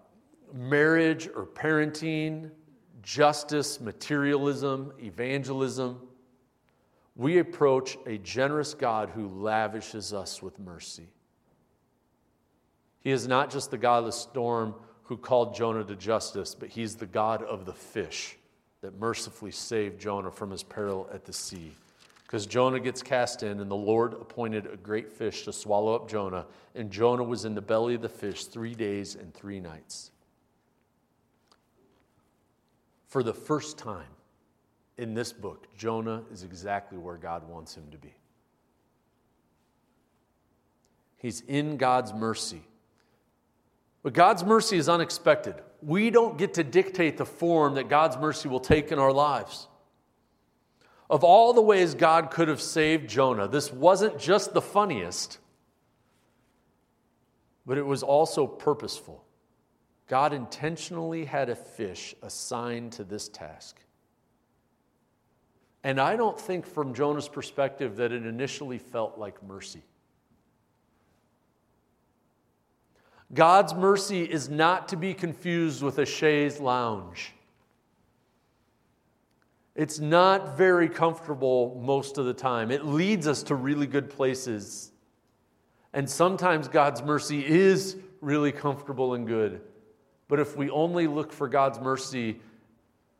marriage 0.53 1.27
or 1.33 1.45
parenting, 1.45 2.51
justice, 3.01 3.81
materialism, 3.81 4.93
evangelism, 4.99 5.99
we 7.15 7.39
approach 7.39 7.97
a 8.05 8.17
generous 8.17 8.73
God 8.73 9.09
who 9.09 9.27
lavishes 9.27 10.13
us 10.13 10.41
with 10.41 10.57
mercy. 10.59 11.07
He 13.01 13.11
is 13.11 13.27
not 13.27 13.49
just 13.49 13.71
the 13.71 13.77
God 13.77 13.99
of 13.99 14.05
the 14.05 14.11
storm 14.11 14.75
who 15.11 15.17
called 15.17 15.53
Jonah 15.53 15.83
to 15.83 15.93
justice, 15.97 16.55
but 16.55 16.69
he's 16.69 16.95
the 16.95 17.05
God 17.05 17.43
of 17.43 17.65
the 17.65 17.73
fish 17.73 18.37
that 18.79 18.97
mercifully 18.97 19.51
saved 19.51 19.99
Jonah 19.99 20.31
from 20.31 20.49
his 20.49 20.63
peril 20.63 21.09
at 21.13 21.25
the 21.25 21.33
sea. 21.33 21.73
Because 22.23 22.45
Jonah 22.45 22.79
gets 22.79 23.03
cast 23.03 23.43
in, 23.43 23.59
and 23.59 23.69
the 23.69 23.75
Lord 23.75 24.13
appointed 24.13 24.67
a 24.67 24.77
great 24.77 25.11
fish 25.11 25.43
to 25.43 25.51
swallow 25.51 25.93
up 25.93 26.09
Jonah, 26.09 26.45
and 26.75 26.89
Jonah 26.89 27.25
was 27.25 27.43
in 27.43 27.55
the 27.55 27.61
belly 27.61 27.95
of 27.95 28.01
the 28.01 28.07
fish 28.07 28.45
three 28.45 28.73
days 28.73 29.15
and 29.15 29.33
three 29.33 29.59
nights. 29.59 30.11
For 33.09 33.21
the 33.21 33.33
first 33.33 33.77
time 33.77 34.07
in 34.97 35.13
this 35.13 35.33
book, 35.33 35.67
Jonah 35.75 36.23
is 36.31 36.43
exactly 36.43 36.97
where 36.97 37.17
God 37.17 37.49
wants 37.49 37.75
him 37.75 37.83
to 37.91 37.97
be. 37.97 38.15
He's 41.17 41.41
in 41.41 41.75
God's 41.75 42.13
mercy. 42.13 42.61
But 44.03 44.13
God's 44.13 44.43
mercy 44.43 44.77
is 44.77 44.89
unexpected. 44.89 45.55
We 45.81 46.09
don't 46.09 46.37
get 46.37 46.55
to 46.55 46.63
dictate 46.63 47.17
the 47.17 47.25
form 47.25 47.75
that 47.75 47.89
God's 47.89 48.17
mercy 48.17 48.49
will 48.49 48.59
take 48.59 48.91
in 48.91 48.99
our 48.99 49.13
lives. 49.13 49.67
Of 51.09 51.23
all 51.23 51.53
the 51.53 51.61
ways 51.61 51.93
God 51.93 52.31
could 52.31 52.47
have 52.47 52.61
saved 52.61 53.09
Jonah, 53.09 53.47
this 53.47 53.71
wasn't 53.71 54.17
just 54.17 54.53
the 54.53 54.61
funniest, 54.61 55.39
but 57.65 57.77
it 57.77 57.85
was 57.85 58.01
also 58.01 58.47
purposeful. 58.47 59.23
God 60.07 60.33
intentionally 60.33 61.25
had 61.25 61.49
a 61.49 61.55
fish 61.55 62.15
assigned 62.21 62.93
to 62.93 63.03
this 63.03 63.27
task. 63.27 63.79
And 65.83 65.99
I 65.99 66.15
don't 66.15 66.39
think, 66.39 66.65
from 66.65 66.93
Jonah's 66.93 67.27
perspective, 67.27 67.95
that 67.97 68.11
it 68.11 68.25
initially 68.25 68.77
felt 68.77 69.17
like 69.17 69.41
mercy. 69.43 69.83
God's 73.33 73.73
mercy 73.73 74.23
is 74.23 74.49
not 74.49 74.89
to 74.89 74.97
be 74.97 75.13
confused 75.13 75.81
with 75.81 75.99
a 75.99 76.05
chaise 76.05 76.59
lounge. 76.59 77.33
It's 79.73 79.99
not 79.99 80.57
very 80.57 80.89
comfortable 80.89 81.81
most 81.81 82.17
of 82.17 82.25
the 82.25 82.33
time. 82.33 82.71
It 82.71 82.85
leads 82.85 83.27
us 83.27 83.43
to 83.43 83.55
really 83.55 83.87
good 83.87 84.09
places. 84.09 84.91
And 85.93 86.09
sometimes 86.09 86.67
God's 86.67 87.01
mercy 87.01 87.45
is 87.45 87.95
really 88.19 88.51
comfortable 88.51 89.13
and 89.13 89.25
good. 89.25 89.61
But 90.27 90.39
if 90.39 90.57
we 90.57 90.69
only 90.69 91.07
look 91.07 91.31
for 91.31 91.47
God's 91.47 91.79
mercy 91.79 92.39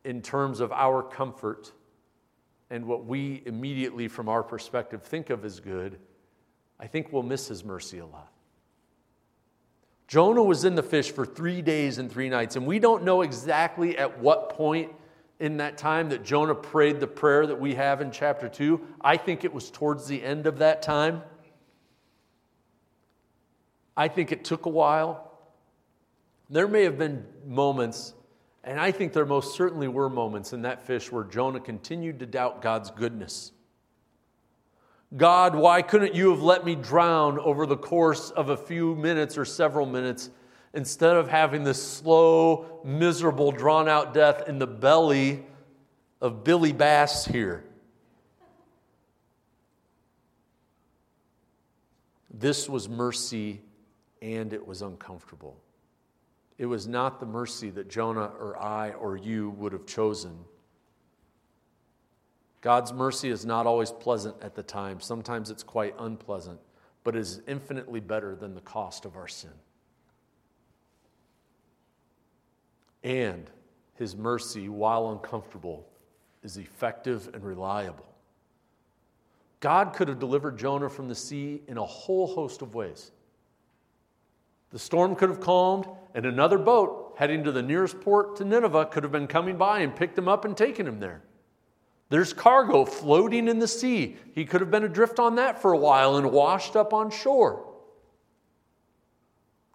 in 0.04 0.22
terms 0.22 0.60
of 0.60 0.72
our 0.72 1.04
comfort 1.04 1.72
and 2.70 2.86
what 2.86 3.06
we 3.06 3.44
immediately, 3.46 4.08
from 4.08 4.30
our 4.30 4.44
perspective, 4.44 5.04
think 5.04 5.30
of 5.30 5.46
as 5.46 5.60
good, 5.60 6.00
I 6.80 6.88
think 6.88 7.12
we'll 7.12 7.24
miss 7.24 7.48
His 7.48 7.64
mercy 7.64 8.00
a 8.00 8.06
lot. 8.06 8.32
Jonah 10.12 10.44
was 10.44 10.66
in 10.66 10.76
the 10.76 10.84
fish 10.84 11.10
for 11.10 11.26
three 11.26 11.62
days 11.62 11.98
and 11.98 12.12
three 12.12 12.28
nights, 12.28 12.58
and 12.58 12.68
we 12.68 12.80
don't 12.80 13.06
know 13.06 13.22
exactly 13.22 13.98
at 13.98 14.20
what 14.20 14.50
point 14.50 14.92
in 15.40 15.56
that 15.56 15.78
time 15.78 16.10
that 16.10 16.26
Jonah 16.26 16.54
prayed 16.54 17.00
the 17.00 17.08
prayer 17.08 17.48
that 17.48 17.62
we 17.62 17.76
have 17.76 18.02
in 18.02 18.12
chapter 18.12 18.50
2. 18.50 18.82
I 19.00 19.16
think 19.16 19.46
it 19.46 19.54
was 19.54 19.72
towards 19.72 20.08
the 20.08 20.22
end 20.22 20.48
of 20.48 20.58
that 20.58 20.82
time. 20.82 21.24
I 23.96 24.10
think 24.10 24.34
it 24.34 24.44
took 24.44 24.66
a 24.66 24.70
while. 24.70 25.32
There 26.50 26.68
may 26.68 26.84
have 26.84 26.98
been 26.98 27.26
moments, 27.48 28.14
and 28.66 28.82
I 28.82 28.92
think 28.92 29.14
there 29.14 29.26
most 29.26 29.56
certainly 29.56 29.88
were 29.88 30.10
moments 30.10 30.52
in 30.52 30.64
that 30.64 30.86
fish 30.86 31.10
where 31.10 31.24
Jonah 31.24 31.62
continued 31.62 32.20
to 32.20 32.26
doubt 32.26 32.62
God's 32.62 32.92
goodness. 32.92 33.54
God, 35.16 35.56
why 35.56 35.82
couldn't 35.82 36.16
you 36.16 36.30
have 36.30 36.42
let 36.42 36.64
me 36.64 36.76
drown 36.76 37.38
over 37.40 37.66
the 37.66 37.78
course 37.78 38.30
of 38.32 38.50
a 38.50 38.56
few 38.56 38.96
minutes 38.96 39.38
or 39.38 39.44
several 39.44 39.86
minutes 39.86 40.30
instead 40.74 41.18
of 41.18 41.28
having 41.28 41.66
this 41.66 41.82
slow, 41.82 42.82
miserable, 42.86 43.52
drawn 43.52 43.90
out 43.90 44.14
death 44.14 44.48
in 44.48 44.58
the 44.58 44.68
belly 44.68 45.44
of 46.22 46.46
Billy 46.46 46.72
Bass 46.72 47.26
here? 47.26 47.66
This 52.34 52.70
was 52.70 52.88
mercy 52.88 53.62
and 54.22 54.54
it 54.54 54.66
was 54.66 54.82
uncomfortable. 54.82 55.58
It 56.58 56.68
was 56.68 56.88
not 56.88 57.20
the 57.20 57.26
mercy 57.26 57.70
that 57.72 57.90
Jonah 57.90 58.32
or 58.40 58.58
I 58.62 58.92
or 58.92 59.18
you 59.18 59.50
would 59.52 59.74
have 59.74 59.86
chosen. 59.86 60.38
God's 62.62 62.94
mercy 62.94 63.30
is 63.30 63.46
not 63.46 63.66
always 63.66 63.92
pleasant 63.92 64.36
at 64.42 64.56
the 64.56 64.64
time. 64.64 65.00
Sometimes 65.00 65.50
it's 65.50 65.64
quite 65.64 65.96
unpleasant, 65.98 66.60
but 67.04 67.16
is 67.16 67.42
infinitely 67.48 68.00
better 68.00 68.36
than 68.36 68.54
the 68.54 68.62
cost 68.62 69.06
of 69.06 69.16
our 69.16 69.28
sin. 69.28 69.52
And 73.04 73.50
his 73.96 74.16
mercy, 74.16 74.70
while 74.70 75.10
uncomfortable, 75.10 75.88
is 76.44 76.58
effective 76.58 77.30
and 77.34 77.44
reliable. 77.44 78.06
God 79.60 79.94
could 79.94 80.08
have 80.08 80.20
delivered 80.20 80.58
Jonah 80.58 80.90
from 80.90 81.08
the 81.08 81.16
sea 81.16 81.62
in 81.68 81.78
a 81.78 81.86
whole 81.86 82.28
host 82.28 82.62
of 82.62 82.76
ways. 82.76 83.12
The 84.72 84.80
storm 84.80 85.16
could 85.16 85.30
have 85.30 85.40
calmed, 85.40 85.88
and 86.14 86.26
another 86.26 86.58
boat 86.58 87.16
heading 87.18 87.44
to 87.44 87.52
the 87.52 87.62
nearest 87.62 88.00
port 88.02 88.36
to 88.38 88.46
Nineveh 88.46 88.86
could 88.86 89.04
have 89.04 89.12
been 89.12 89.28
coming 89.28 89.58
by 89.58 89.80
and 89.80 89.96
picked 89.96 90.18
him 90.18 90.28
up 90.28 90.46
and 90.46 90.56
taken 90.56 90.88
him 90.88 91.00
there. 91.00 91.22
There's 92.12 92.34
cargo 92.34 92.84
floating 92.84 93.48
in 93.48 93.60
the 93.60 93.70
sea. 93.70 94.18
He 94.36 94.44
could 94.44 94.60
have 94.60 94.70
been 94.70 94.84
adrift 94.84 95.18
on 95.18 95.36
that 95.36 95.62
for 95.62 95.72
a 95.72 95.78
while 95.78 96.18
and 96.18 96.30
washed 96.30 96.76
up 96.76 96.94
on 96.94 97.10
shore. 97.10 97.66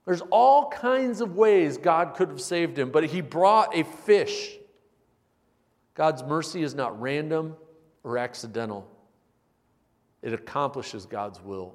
There's 0.05 0.20
all 0.31 0.68
kinds 0.68 1.22
of 1.22 1.35
ways 1.35 1.79
God 1.79 2.14
could 2.14 2.29
have 2.29 2.42
saved 2.42 2.79
him, 2.79 2.90
but 2.90 3.05
he 3.05 3.22
brought 3.22 3.75
a 3.75 3.85
fish. 3.85 4.55
God's 5.94 6.22
mercy 6.25 6.62
is 6.62 6.75
not 6.75 7.01
random 7.01 7.57
or 8.05 8.18
accidental, 8.18 8.87
it 10.20 10.35
accomplishes 10.35 11.07
God's 11.07 11.40
will. 11.40 11.75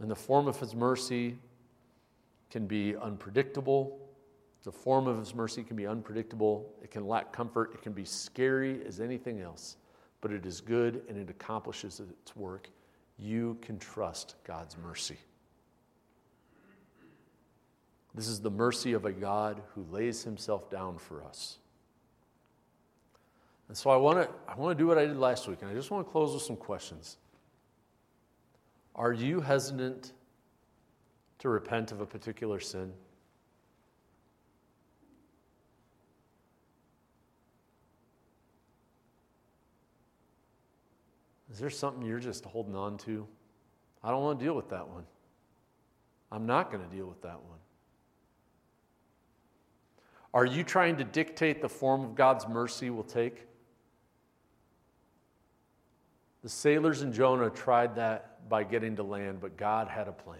And 0.00 0.10
the 0.10 0.16
form 0.16 0.48
of 0.48 0.58
his 0.58 0.74
mercy 0.74 1.36
can 2.50 2.66
be 2.66 2.96
unpredictable 2.96 4.07
the 4.68 4.72
form 4.72 5.06
of 5.06 5.18
His 5.18 5.34
mercy 5.34 5.62
can 5.62 5.76
be 5.76 5.86
unpredictable, 5.86 6.70
it 6.82 6.90
can 6.90 7.06
lack 7.06 7.32
comfort, 7.32 7.70
it 7.72 7.80
can 7.80 7.94
be 7.94 8.04
scary 8.04 8.84
as 8.84 9.00
anything 9.00 9.40
else, 9.40 9.78
but 10.20 10.30
it 10.30 10.44
is 10.44 10.60
good 10.60 11.00
and 11.08 11.16
it 11.16 11.30
accomplishes 11.30 12.00
its 12.00 12.36
work. 12.36 12.68
You 13.18 13.56
can 13.62 13.78
trust 13.78 14.34
God's 14.44 14.76
mercy. 14.76 15.16
This 18.14 18.28
is 18.28 18.40
the 18.40 18.50
mercy 18.50 18.92
of 18.92 19.06
a 19.06 19.10
God 19.10 19.62
who 19.74 19.86
lays 19.90 20.22
himself 20.22 20.68
down 20.68 20.98
for 20.98 21.24
us. 21.24 21.56
And 23.68 23.76
so 23.76 23.88
I 23.88 23.96
want 23.96 24.18
to 24.18 24.28
I 24.46 24.54
want 24.54 24.76
to 24.76 24.82
do 24.82 24.86
what 24.86 24.98
I 24.98 25.06
did 25.06 25.16
last 25.16 25.48
week, 25.48 25.62
and 25.62 25.70
I 25.70 25.72
just 25.72 25.90
want 25.90 26.06
to 26.06 26.12
close 26.12 26.34
with 26.34 26.42
some 26.42 26.56
questions. 26.56 27.16
Are 28.94 29.14
you 29.14 29.40
hesitant 29.40 30.12
to 31.38 31.48
repent 31.48 31.90
of 31.90 32.02
a 32.02 32.06
particular 32.06 32.60
sin? 32.60 32.92
Is 41.58 41.60
there 41.60 41.70
something 41.70 42.06
you're 42.06 42.20
just 42.20 42.44
holding 42.44 42.76
on 42.76 42.98
to? 42.98 43.26
I 44.04 44.12
don't 44.12 44.22
want 44.22 44.38
to 44.38 44.44
deal 44.44 44.54
with 44.54 44.68
that 44.68 44.88
one. 44.88 45.02
I'm 46.30 46.46
not 46.46 46.70
going 46.70 46.88
to 46.88 46.96
deal 46.96 47.06
with 47.06 47.20
that 47.22 47.42
one. 47.42 47.58
Are 50.32 50.46
you 50.46 50.62
trying 50.62 50.98
to 50.98 51.02
dictate 51.02 51.60
the 51.60 51.68
form 51.68 52.04
of 52.04 52.14
God's 52.14 52.46
mercy 52.46 52.90
will 52.90 53.02
take? 53.02 53.48
The 56.44 56.48
sailors 56.48 57.02
in 57.02 57.12
Jonah 57.12 57.50
tried 57.50 57.96
that 57.96 58.48
by 58.48 58.62
getting 58.62 58.94
to 58.94 59.02
land, 59.02 59.40
but 59.40 59.56
God 59.56 59.88
had 59.88 60.06
a 60.06 60.12
plan. 60.12 60.38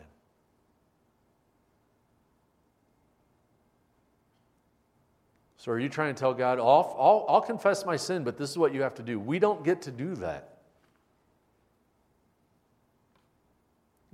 So, 5.56 5.72
are 5.72 5.80
you 5.80 5.88
trying 5.88 6.14
to 6.14 6.20
tell 6.20 6.32
God, 6.32 6.60
I'll, 6.60 6.94
I'll, 6.96 7.26
I'll 7.28 7.40
confess 7.40 7.84
my 7.84 7.96
sin, 7.96 8.22
but 8.22 8.38
this 8.38 8.50
is 8.50 8.56
what 8.56 8.72
you 8.72 8.82
have 8.82 8.94
to 8.94 9.02
do? 9.02 9.18
We 9.18 9.40
don't 9.40 9.64
get 9.64 9.82
to 9.82 9.90
do 9.90 10.14
that. 10.14 10.57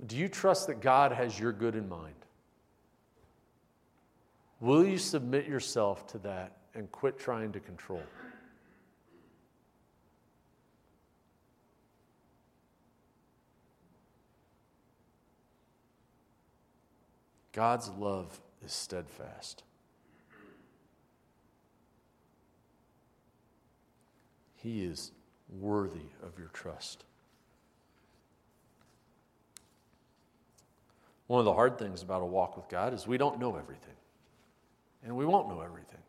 Do 0.03 0.17
you 0.17 0.27
trust 0.27 0.67
that 0.67 0.81
God 0.81 1.11
has 1.11 1.39
your 1.39 1.51
good 1.51 1.75
in 1.75 1.87
mind? 1.87 2.15
Will 4.59 4.85
you 4.85 4.97
submit 4.97 5.47
yourself 5.47 6.07
to 6.07 6.17
that 6.19 6.57
and 6.73 6.91
quit 6.91 7.19
trying 7.19 7.51
to 7.53 7.59
control? 7.59 8.03
God's 17.53 17.89
love 17.91 18.41
is 18.65 18.73
steadfast. 18.73 19.63
He 24.55 24.83
is 24.83 25.11
worthy 25.49 26.09
of 26.21 26.37
your 26.37 26.49
trust. 26.49 27.05
One 31.27 31.39
of 31.39 31.45
the 31.45 31.53
hard 31.53 31.77
things 31.79 32.03
about 32.03 32.21
a 32.21 32.25
walk 32.25 32.55
with 32.55 32.69
God 32.69 32.93
is 32.93 33.07
we 33.07 33.17
don't 33.17 33.39
know 33.39 33.55
everything, 33.55 33.95
and 35.03 35.15
we 35.15 35.25
won't 35.25 35.49
know 35.49 35.61
everything. 35.61 35.99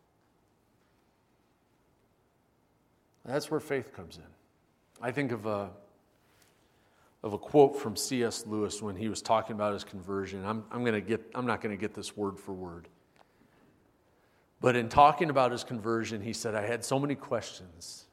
That's 3.25 3.51
where 3.51 3.61
faith 3.61 3.93
comes 3.93 4.19
in. 4.19 5.03
I 5.03 5.11
think 5.11 5.33
of 5.33 5.47
a, 5.47 5.71
of 7.23 7.33
a 7.33 7.39
quote 7.39 7.77
from 7.77 7.97
C.S. 7.97 8.47
Lewis 8.47 8.81
when 8.81 8.95
he 8.95 9.09
was 9.09 9.21
talking 9.21 9.57
about 9.57 9.73
his 9.73 9.83
conversion. 9.83 10.45
I'm, 10.45 10.65
I'm, 10.71 10.85
gonna 10.85 11.01
get, 11.01 11.23
I'm 11.35 11.47
not 11.47 11.61
going 11.61 11.77
to 11.77 11.81
get 11.81 11.93
this 11.93 12.17
word 12.17 12.39
for 12.39 12.53
word. 12.53 12.89
But 14.61 14.77
in 14.77 14.89
talking 14.89 15.29
about 15.29 15.51
his 15.51 15.65
conversion, 15.65 16.23
he 16.23 16.33
said, 16.33 16.55
I 16.55 16.65
had 16.65 16.85
so 16.85 16.99
many 16.99 17.15
questions. 17.15 18.05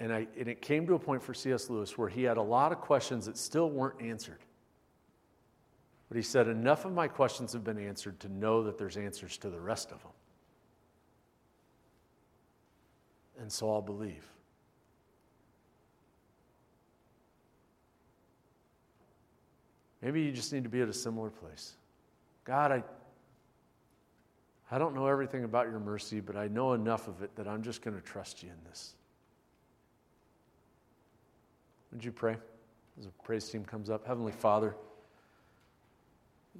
And, 0.00 0.12
I, 0.12 0.26
and 0.38 0.48
it 0.48 0.62
came 0.62 0.86
to 0.86 0.94
a 0.94 0.98
point 0.98 1.22
for 1.22 1.34
C.S. 1.34 1.68
Lewis 1.68 1.98
where 1.98 2.08
he 2.08 2.22
had 2.22 2.36
a 2.36 2.42
lot 2.42 2.72
of 2.72 2.80
questions 2.80 3.26
that 3.26 3.36
still 3.36 3.70
weren't 3.70 4.00
answered. 4.00 4.38
But 6.08 6.16
he 6.16 6.22
said, 6.22 6.48
Enough 6.48 6.84
of 6.84 6.92
my 6.92 7.08
questions 7.08 7.52
have 7.52 7.64
been 7.64 7.78
answered 7.78 8.18
to 8.20 8.28
know 8.28 8.62
that 8.64 8.78
there's 8.78 8.96
answers 8.96 9.36
to 9.38 9.50
the 9.50 9.60
rest 9.60 9.92
of 9.92 10.02
them. 10.02 10.12
And 13.40 13.52
so 13.52 13.70
I'll 13.70 13.82
believe. 13.82 14.24
Maybe 20.02 20.22
you 20.22 20.32
just 20.32 20.52
need 20.52 20.62
to 20.62 20.68
be 20.68 20.80
at 20.80 20.88
a 20.88 20.92
similar 20.92 21.30
place. 21.30 21.74
God, 22.44 22.72
I, 22.72 22.82
I 24.70 24.78
don't 24.78 24.94
know 24.94 25.06
everything 25.06 25.44
about 25.44 25.68
your 25.68 25.80
mercy, 25.80 26.20
but 26.20 26.36
I 26.36 26.48
know 26.48 26.72
enough 26.72 27.08
of 27.08 27.22
it 27.22 27.34
that 27.36 27.48
I'm 27.48 27.62
just 27.62 27.82
going 27.82 27.96
to 27.96 28.02
trust 28.02 28.42
you 28.42 28.48
in 28.48 28.68
this. 28.68 28.94
Would 31.92 32.04
you 32.04 32.12
pray 32.12 32.36
as 32.98 33.06
the 33.06 33.10
praise 33.22 33.48
team 33.48 33.64
comes 33.64 33.90
up? 33.90 34.06
Heavenly 34.06 34.32
Father, 34.32 34.76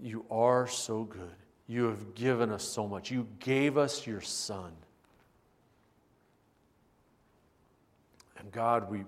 you 0.03 0.25
are 0.31 0.67
so 0.67 1.05
good. 1.05 1.35
You 1.67 1.85
have 1.85 2.15
given 2.15 2.51
us 2.51 2.65
so 2.65 2.87
much. 2.87 3.11
You 3.11 3.27
gave 3.41 3.77
us 3.77 4.07
your 4.07 4.21
Son. 4.21 4.73
And 8.39 8.51
God, 8.53 8.91
we, 8.91 9.05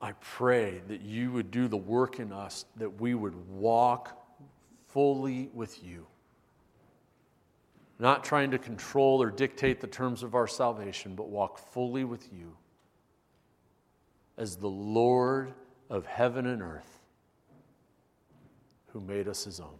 I 0.00 0.12
pray 0.12 0.80
that 0.88 1.02
you 1.02 1.32
would 1.32 1.50
do 1.50 1.68
the 1.68 1.76
work 1.76 2.18
in 2.18 2.32
us, 2.32 2.64
that 2.76 3.00
we 3.00 3.14
would 3.14 3.34
walk 3.50 4.16
fully 4.88 5.50
with 5.52 5.82
you. 5.84 6.06
Not 7.98 8.24
trying 8.24 8.50
to 8.52 8.58
control 8.58 9.20
or 9.20 9.30
dictate 9.30 9.80
the 9.80 9.86
terms 9.86 10.22
of 10.22 10.34
our 10.34 10.46
salvation, 10.46 11.14
but 11.14 11.28
walk 11.28 11.58
fully 11.58 12.04
with 12.04 12.32
you 12.32 12.56
as 14.38 14.56
the 14.56 14.68
Lord 14.70 15.52
of 15.90 16.06
heaven 16.06 16.46
and 16.46 16.62
earth 16.62 17.00
who 18.92 19.00
made 19.00 19.28
us 19.28 19.44
his 19.44 19.60
own. 19.60 19.79